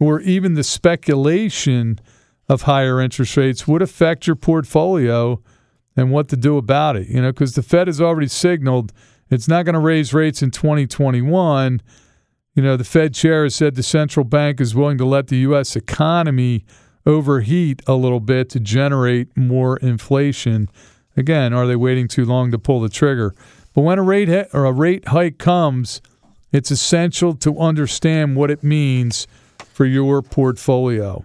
or 0.00 0.20
even 0.20 0.54
the 0.54 0.64
speculation 0.64 2.00
of 2.48 2.62
higher 2.62 3.00
interest 3.00 3.36
rates 3.36 3.68
would 3.68 3.82
affect 3.82 4.26
your 4.26 4.36
portfolio 4.36 5.40
and 5.96 6.10
what 6.10 6.28
to 6.30 6.36
do 6.36 6.56
about 6.56 6.96
it. 6.96 7.08
You 7.08 7.22
know, 7.22 7.30
because 7.30 7.54
the 7.54 7.62
Fed 7.62 7.86
has 7.86 8.00
already 8.00 8.26
signaled 8.26 8.92
it's 9.30 9.48
not 9.48 9.64
going 9.64 9.74
to 9.74 9.80
raise 9.80 10.12
rates 10.12 10.42
in 10.42 10.50
2021. 10.50 11.80
You 12.54 12.62
know, 12.62 12.76
the 12.76 12.84
Fed 12.84 13.14
chair 13.14 13.42
has 13.42 13.54
said 13.54 13.74
the 13.74 13.82
central 13.82 14.24
bank 14.24 14.60
is 14.60 14.74
willing 14.74 14.98
to 14.98 15.04
let 15.04 15.26
the 15.26 15.38
U.S. 15.38 15.74
economy 15.74 16.64
overheat 17.04 17.82
a 17.86 17.94
little 17.94 18.20
bit 18.20 18.48
to 18.50 18.60
generate 18.60 19.36
more 19.36 19.76
inflation. 19.78 20.68
Again, 21.16 21.52
are 21.52 21.66
they 21.66 21.76
waiting 21.76 22.06
too 22.06 22.24
long 22.24 22.52
to 22.52 22.58
pull 22.58 22.80
the 22.80 22.88
trigger? 22.88 23.34
But 23.74 23.82
when 23.82 23.98
a 23.98 24.02
rate 24.02 24.28
ha- 24.28 24.46
or 24.52 24.66
a 24.66 24.72
rate 24.72 25.08
hike 25.08 25.38
comes, 25.38 26.00
it's 26.52 26.70
essential 26.70 27.34
to 27.34 27.58
understand 27.58 28.36
what 28.36 28.50
it 28.52 28.62
means 28.62 29.26
for 29.58 29.84
your 29.84 30.22
portfolio. 30.22 31.24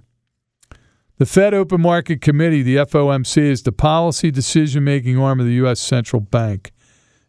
The 1.20 1.28
Fed 1.28 1.54
Open 1.54 1.82
Market 1.82 2.22
Committee, 2.22 2.64
the 2.64 2.78
FOMC, 2.78 3.38
is 3.38 3.62
the 3.62 3.72
policy 3.72 4.32
decision 4.32 4.84
making 4.84 5.20
arm 5.20 5.40
of 5.40 5.46
the 5.46 5.54
U.S. 5.54 5.80
Central 5.80 6.22
Bank. 6.22 6.72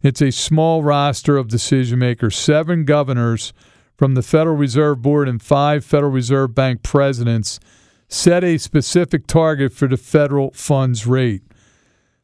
It's 0.01 0.23
a 0.23 0.31
small 0.31 0.83
roster 0.83 1.37
of 1.37 1.49
decision 1.49 1.99
makers, 1.99 2.37
seven 2.37 2.87
governors 2.87 3.53
from 4.01 4.15
the 4.15 4.23
Federal 4.23 4.57
Reserve 4.57 5.03
Board 5.03 5.29
and 5.29 5.43
five 5.43 5.85
Federal 5.85 6.11
Reserve 6.11 6.55
Bank 6.55 6.83
presidents 6.83 7.61
set 8.09 8.43
a 8.43 8.57
specific 8.57 9.27
target 9.27 9.75
for 9.75 9.89
the 9.89 9.99
federal 9.99 10.53
funds 10.53 11.07
rate. 11.07 11.43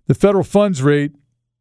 The 0.07 0.15
federal 0.15 0.43
funds 0.43 0.83
rate 0.83 1.13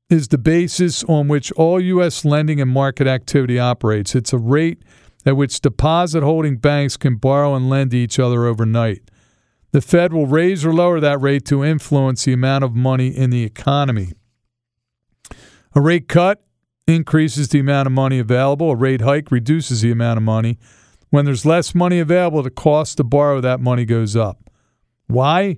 is 0.10 0.30
the 0.30 0.38
basis 0.38 1.04
on 1.04 1.28
which 1.28 1.52
all 1.58 1.82
U.S. 1.82 2.24
lending 2.24 2.62
and 2.62 2.72
market 2.72 3.08
activity 3.08 3.60
operates. 3.60 4.16
It's 4.16 4.32
a 4.32 4.38
rate 4.38 4.84
at 5.26 5.36
which 5.36 5.60
deposit 5.60 6.24
holding 6.24 6.56
banks 6.56 6.96
can 6.96 7.18
borrow 7.18 7.54
and 7.54 7.70
lend 7.70 7.92
to 7.92 7.98
each 7.98 8.18
other 8.18 8.46
overnight. 8.46 9.12
The 9.74 9.82
Fed 9.82 10.14
will 10.14 10.28
raise 10.28 10.66
or 10.66 10.74
lower 10.74 11.02
that 11.02 11.20
rate 11.20 11.44
to 11.48 11.62
influence 11.62 12.24
the 12.24 12.32
amount 12.32 12.64
of 12.64 12.74
money 12.74 13.10
in 13.10 13.32
the 13.32 13.44
economy. 13.44 14.14
A 15.74 15.82
rate 15.82 16.08
cut 16.08 16.42
increases 16.88 17.50
the 17.50 17.60
amount 17.60 17.88
of 17.88 17.94
money 17.94 18.20
available, 18.20 18.72
a 18.72 18.76
rate 18.76 19.02
hike 19.02 19.32
reduces 19.32 19.82
the 19.82 19.92
amount 19.92 20.18
of 20.18 20.24
money. 20.24 20.58
When 21.10 21.26
there's 21.26 21.46
less 21.46 21.74
money 21.74 22.00
available, 22.00 22.44
the 22.44 22.50
cost 22.50 22.98
to 22.98 23.04
borrow 23.04 23.42
that 23.42 23.60
money 23.60 23.86
goes 23.86 24.16
up. 24.16 24.50
Why? 25.08 25.58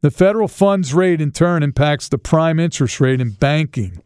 The 0.00 0.10
federal 0.10 0.48
funds 0.48 0.92
rate, 0.92 1.20
in 1.20 1.30
turn, 1.30 1.62
impacts 1.62 2.08
the 2.08 2.18
prime 2.18 2.58
interest 2.58 3.00
rate 3.00 3.20
in 3.20 3.30
banking. 3.30 4.02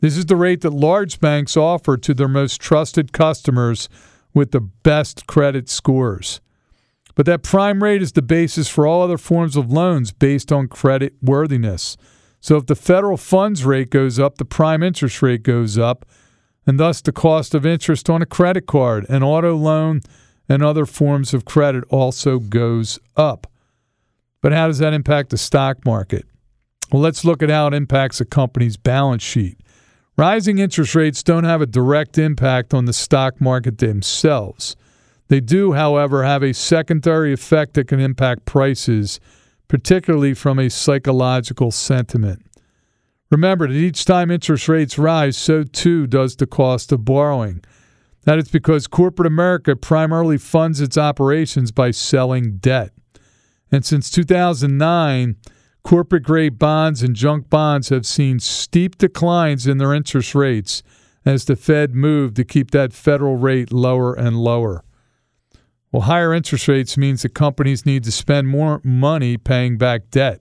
This 0.00 0.16
is 0.16 0.26
the 0.26 0.36
rate 0.36 0.62
that 0.62 0.72
large 0.72 1.20
banks 1.20 1.56
offer 1.56 1.96
to 1.96 2.14
their 2.14 2.28
most 2.28 2.60
trusted 2.60 3.12
customers 3.12 3.88
with 4.34 4.50
the 4.50 4.60
best 4.60 5.26
credit 5.26 5.68
scores. 5.68 6.40
But 7.14 7.26
that 7.26 7.42
prime 7.42 7.82
rate 7.82 8.02
is 8.02 8.12
the 8.12 8.22
basis 8.22 8.68
for 8.68 8.86
all 8.86 9.02
other 9.02 9.18
forms 9.18 9.56
of 9.56 9.70
loans 9.70 10.12
based 10.12 10.50
on 10.50 10.68
credit 10.68 11.14
worthiness. 11.20 11.96
So 12.42 12.56
if 12.56 12.66
the 12.66 12.74
federal 12.74 13.16
funds 13.16 13.64
rate 13.64 13.88
goes 13.88 14.18
up, 14.18 14.36
the 14.36 14.44
prime 14.44 14.82
interest 14.82 15.22
rate 15.22 15.44
goes 15.44 15.78
up, 15.78 16.04
and 16.66 16.78
thus 16.78 17.00
the 17.00 17.12
cost 17.12 17.54
of 17.54 17.64
interest 17.64 18.10
on 18.10 18.20
a 18.20 18.26
credit 18.26 18.66
card, 18.66 19.06
an 19.08 19.22
auto 19.22 19.54
loan, 19.54 20.00
and 20.48 20.60
other 20.60 20.84
forms 20.84 21.32
of 21.32 21.44
credit 21.44 21.84
also 21.88 22.40
goes 22.40 22.98
up. 23.16 23.46
But 24.42 24.52
how 24.52 24.66
does 24.66 24.78
that 24.78 24.92
impact 24.92 25.30
the 25.30 25.38
stock 25.38 25.86
market? 25.86 26.26
Well, 26.90 27.00
let's 27.00 27.24
look 27.24 27.44
at 27.44 27.48
how 27.48 27.68
it 27.68 27.74
impacts 27.74 28.20
a 28.20 28.24
company's 28.24 28.76
balance 28.76 29.22
sheet. 29.22 29.58
Rising 30.18 30.58
interest 30.58 30.96
rates 30.96 31.22
don't 31.22 31.44
have 31.44 31.62
a 31.62 31.66
direct 31.66 32.18
impact 32.18 32.74
on 32.74 32.86
the 32.86 32.92
stock 32.92 33.40
market 33.40 33.78
themselves. 33.78 34.74
They 35.28 35.40
do, 35.40 35.74
however, 35.74 36.24
have 36.24 36.42
a 36.42 36.52
secondary 36.52 37.32
effect 37.32 37.74
that 37.74 37.86
can 37.86 38.00
impact 38.00 38.46
prices, 38.46 39.20
particularly 39.72 40.34
from 40.34 40.58
a 40.58 40.68
psychological 40.68 41.70
sentiment. 41.70 42.44
Remember 43.30 43.66
that 43.66 43.74
each 43.74 44.04
time 44.04 44.30
interest 44.30 44.68
rates 44.68 44.98
rise, 44.98 45.34
so 45.34 45.62
too 45.62 46.06
does 46.06 46.36
the 46.36 46.46
cost 46.46 46.92
of 46.92 47.06
borrowing. 47.06 47.64
That 48.24 48.38
is 48.38 48.50
because 48.50 48.86
corporate 48.86 49.26
America 49.26 49.74
primarily 49.74 50.36
funds 50.36 50.82
its 50.82 50.98
operations 50.98 51.72
by 51.72 51.90
selling 51.90 52.58
debt. 52.58 52.92
And 53.70 53.82
since 53.82 54.10
2009, 54.10 55.36
corporate 55.82 56.24
grade 56.24 56.58
bonds 56.58 57.02
and 57.02 57.16
junk 57.16 57.48
bonds 57.48 57.88
have 57.88 58.04
seen 58.04 58.40
steep 58.40 58.98
declines 58.98 59.66
in 59.66 59.78
their 59.78 59.94
interest 59.94 60.34
rates 60.34 60.82
as 61.24 61.46
the 61.46 61.56
Fed 61.56 61.94
moved 61.94 62.36
to 62.36 62.44
keep 62.44 62.72
that 62.72 62.92
federal 62.92 63.36
rate 63.36 63.72
lower 63.72 64.12
and 64.12 64.36
lower. 64.36 64.84
Well, 65.92 66.02
higher 66.02 66.32
interest 66.32 66.68
rates 66.68 66.96
means 66.96 67.20
that 67.20 67.34
companies 67.34 67.84
need 67.84 68.02
to 68.04 68.12
spend 68.12 68.48
more 68.48 68.80
money 68.82 69.36
paying 69.36 69.76
back 69.76 70.10
debt. 70.10 70.40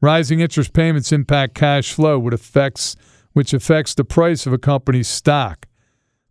Rising 0.00 0.40
interest 0.40 0.72
payments 0.72 1.12
impact 1.12 1.54
cash 1.54 1.92
flow, 1.92 2.18
which 2.18 2.34
affects, 2.34 2.96
which 3.34 3.52
affects 3.52 3.94
the 3.94 4.04
price 4.04 4.46
of 4.46 4.54
a 4.54 4.58
company's 4.58 5.08
stock. 5.08 5.66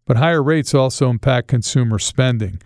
But 0.05 0.17
higher 0.17 0.41
rates 0.41 0.73
also 0.73 1.11
impact 1.11 1.47
consumer 1.47 1.99
spending. 1.99 2.59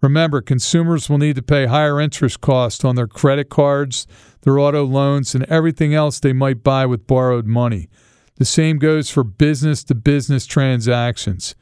Remember, 0.00 0.40
consumers 0.40 1.08
will 1.08 1.18
need 1.18 1.36
to 1.36 1.42
pay 1.42 1.66
higher 1.66 2.00
interest 2.00 2.40
costs 2.40 2.84
on 2.84 2.96
their 2.96 3.06
credit 3.06 3.48
cards, 3.48 4.08
their 4.40 4.58
auto 4.58 4.84
loans, 4.84 5.36
and 5.36 5.44
everything 5.44 5.94
else 5.94 6.18
they 6.18 6.32
might 6.32 6.64
buy 6.64 6.84
with 6.84 7.06
borrowed 7.06 7.46
money. 7.46 7.88
The 8.36 8.44
same 8.44 8.78
goes 8.78 9.08
for 9.08 9.22
business 9.22 9.84
to 9.84 9.94
business 9.94 10.46
transactions. 10.46 11.54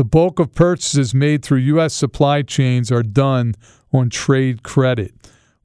The 0.00 0.04
bulk 0.04 0.38
of 0.38 0.54
purchases 0.54 1.12
made 1.12 1.44
through 1.44 1.58
U.S. 1.58 1.92
supply 1.92 2.40
chains 2.40 2.90
are 2.90 3.02
done 3.02 3.54
on 3.92 4.08
trade 4.08 4.62
credit. 4.62 5.12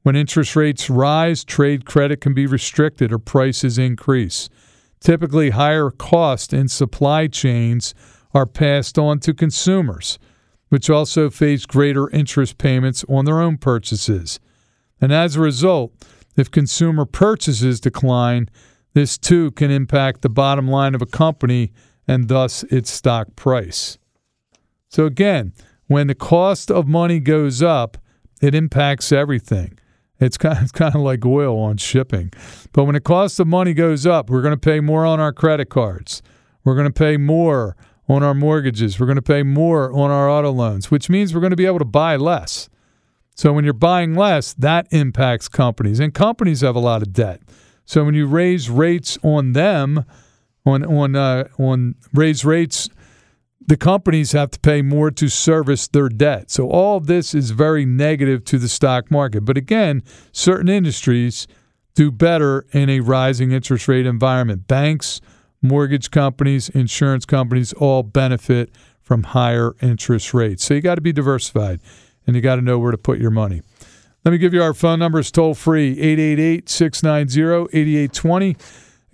When 0.02 0.14
interest 0.14 0.54
rates 0.54 0.90
rise, 0.90 1.42
trade 1.42 1.86
credit 1.86 2.20
can 2.20 2.34
be 2.34 2.46
restricted 2.46 3.14
or 3.14 3.18
prices 3.18 3.78
increase. 3.78 4.50
Typically, 5.00 5.48
higher 5.48 5.90
costs 5.90 6.52
in 6.52 6.68
supply 6.68 7.28
chains 7.28 7.94
are 8.34 8.44
passed 8.44 8.98
on 8.98 9.20
to 9.20 9.32
consumers 9.32 10.18
which 10.68 10.90
also 10.90 11.30
face 11.30 11.64
greater 11.64 12.10
interest 12.10 12.58
payments 12.58 13.06
on 13.08 13.24
their 13.24 13.40
own 13.40 13.56
purchases. 13.56 14.38
And 15.00 15.14
as 15.14 15.36
a 15.36 15.40
result, 15.40 15.94
if 16.36 16.50
consumer 16.50 17.06
purchases 17.06 17.80
decline, 17.80 18.50
this 18.92 19.16
too 19.16 19.52
can 19.52 19.70
impact 19.70 20.20
the 20.20 20.28
bottom 20.28 20.68
line 20.68 20.94
of 20.94 21.00
a 21.00 21.06
company 21.06 21.72
and 22.06 22.28
thus 22.28 22.64
its 22.64 22.90
stock 22.90 23.34
price. 23.34 23.96
So, 24.96 25.04
again, 25.04 25.52
when 25.88 26.06
the 26.06 26.14
cost 26.14 26.70
of 26.70 26.88
money 26.88 27.20
goes 27.20 27.62
up, 27.62 27.98
it 28.40 28.54
impacts 28.54 29.12
everything. 29.12 29.78
It's 30.18 30.38
kind, 30.38 30.56
of, 30.56 30.62
it's 30.62 30.72
kind 30.72 30.94
of 30.94 31.02
like 31.02 31.26
oil 31.26 31.58
on 31.58 31.76
shipping. 31.76 32.32
But 32.72 32.84
when 32.84 32.94
the 32.94 33.02
cost 33.02 33.38
of 33.38 33.46
money 33.46 33.74
goes 33.74 34.06
up, 34.06 34.30
we're 34.30 34.40
going 34.40 34.54
to 34.54 34.70
pay 34.70 34.80
more 34.80 35.04
on 35.04 35.20
our 35.20 35.34
credit 35.34 35.68
cards. 35.68 36.22
We're 36.64 36.76
going 36.76 36.86
to 36.86 36.98
pay 36.98 37.18
more 37.18 37.76
on 38.08 38.22
our 38.22 38.32
mortgages. 38.32 38.98
We're 38.98 39.04
going 39.04 39.16
to 39.16 39.20
pay 39.20 39.42
more 39.42 39.92
on 39.92 40.10
our 40.10 40.30
auto 40.30 40.50
loans, 40.50 40.90
which 40.90 41.10
means 41.10 41.34
we're 41.34 41.42
going 41.42 41.50
to 41.50 41.56
be 41.56 41.66
able 41.66 41.80
to 41.80 41.84
buy 41.84 42.16
less. 42.16 42.70
So 43.34 43.52
when 43.52 43.64
you're 43.64 43.74
buying 43.74 44.14
less, 44.14 44.54
that 44.54 44.86
impacts 44.92 45.46
companies, 45.46 46.00
and 46.00 46.14
companies 46.14 46.62
have 46.62 46.74
a 46.74 46.80
lot 46.80 47.02
of 47.02 47.12
debt. 47.12 47.42
So 47.84 48.02
when 48.02 48.14
you 48.14 48.26
raise 48.26 48.70
rates 48.70 49.18
on 49.22 49.52
them, 49.52 50.06
on 50.64 50.84
on 50.86 51.14
uh, 51.14 51.48
on 51.58 51.96
raise 52.14 52.46
rates, 52.46 52.88
the 53.66 53.76
companies 53.76 54.32
have 54.32 54.50
to 54.52 54.60
pay 54.60 54.80
more 54.80 55.10
to 55.10 55.28
service 55.28 55.88
their 55.88 56.08
debt. 56.08 56.50
So 56.50 56.68
all 56.68 56.96
of 56.96 57.06
this 57.06 57.34
is 57.34 57.50
very 57.50 57.84
negative 57.84 58.44
to 58.44 58.58
the 58.58 58.68
stock 58.68 59.10
market. 59.10 59.44
But 59.44 59.56
again, 59.56 60.02
certain 60.32 60.68
industries 60.68 61.48
do 61.94 62.12
better 62.12 62.66
in 62.72 62.88
a 62.88 63.00
rising 63.00 63.50
interest 63.52 63.88
rate 63.88 64.06
environment. 64.06 64.68
Banks 64.68 65.20
mortgage 65.62 66.10
companies, 66.10 66.68
insurance 66.68 67.24
companies 67.24 67.72
all 67.72 68.02
benefit 68.02 68.70
from 69.00 69.24
higher 69.24 69.74
interest 69.82 70.32
rates. 70.32 70.64
So 70.64 70.74
you 70.74 70.80
got 70.80 70.96
to 70.96 71.00
be 71.00 71.12
diversified 71.12 71.80
and 72.26 72.36
you 72.36 72.42
got 72.42 72.56
to 72.56 72.62
know 72.62 72.78
where 72.78 72.92
to 72.92 72.98
put 72.98 73.18
your 73.18 73.30
money. 73.30 73.62
Let 74.24 74.32
me 74.32 74.38
give 74.38 74.52
you 74.52 74.62
our 74.62 74.74
phone 74.74 74.98
numbers 74.98 75.30
toll 75.30 75.54
free 75.54 75.92
888 76.00 76.68
690 76.68 77.78
8820. 77.78 78.56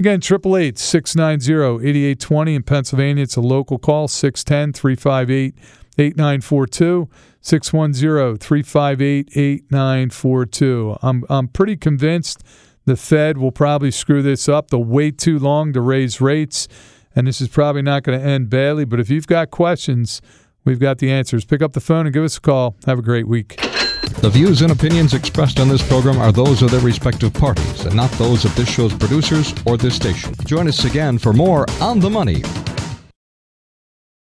Again, 0.02 0.18
888 0.18 0.78
690 0.78 1.88
8820 1.88 2.54
in 2.56 2.62
Pennsylvania. 2.64 3.22
It's 3.22 3.36
a 3.36 3.40
local 3.40 3.78
call 3.78 4.08
610 4.08 4.72
358 4.72 5.54
8942. 5.96 7.08
610 7.40 8.36
358 8.38 9.28
8942. 9.32 10.96
I'm 11.00 11.46
pretty 11.46 11.76
convinced 11.76 12.42
the 12.84 12.96
Fed 12.96 13.38
will 13.38 13.52
probably 13.52 13.92
screw 13.92 14.22
this 14.22 14.48
up. 14.48 14.70
They'll 14.70 14.82
wait 14.82 15.18
too 15.18 15.38
long 15.38 15.72
to 15.72 15.80
raise 15.80 16.20
rates, 16.20 16.66
and 17.14 17.28
this 17.28 17.40
is 17.40 17.46
probably 17.46 17.82
not 17.82 18.02
going 18.02 18.18
to 18.18 18.26
end 18.26 18.50
badly. 18.50 18.84
But 18.84 18.98
if 18.98 19.08
you've 19.08 19.28
got 19.28 19.52
questions, 19.52 20.20
we've 20.64 20.80
got 20.80 20.98
the 20.98 21.12
answers. 21.12 21.44
Pick 21.44 21.62
up 21.62 21.74
the 21.74 21.80
phone 21.80 22.06
and 22.06 22.12
give 22.12 22.24
us 22.24 22.38
a 22.38 22.40
call. 22.40 22.74
Have 22.86 22.98
a 22.98 23.02
great 23.02 23.28
week. 23.28 23.71
The 24.22 24.30
views 24.30 24.62
and 24.62 24.70
opinions 24.70 25.14
expressed 25.14 25.58
on 25.58 25.68
this 25.68 25.82
program 25.82 26.18
are 26.20 26.30
those 26.30 26.62
of 26.62 26.70
their 26.70 26.78
respective 26.78 27.34
parties 27.34 27.86
and 27.86 27.96
not 27.96 28.08
those 28.12 28.44
of 28.44 28.54
this 28.54 28.68
show's 28.68 28.94
producers 28.94 29.52
or 29.66 29.76
this 29.76 29.96
station. 29.96 30.32
Join 30.44 30.68
us 30.68 30.84
again 30.84 31.18
for 31.18 31.32
more 31.32 31.66
On 31.80 31.98
the 31.98 32.08
Money 32.08 32.44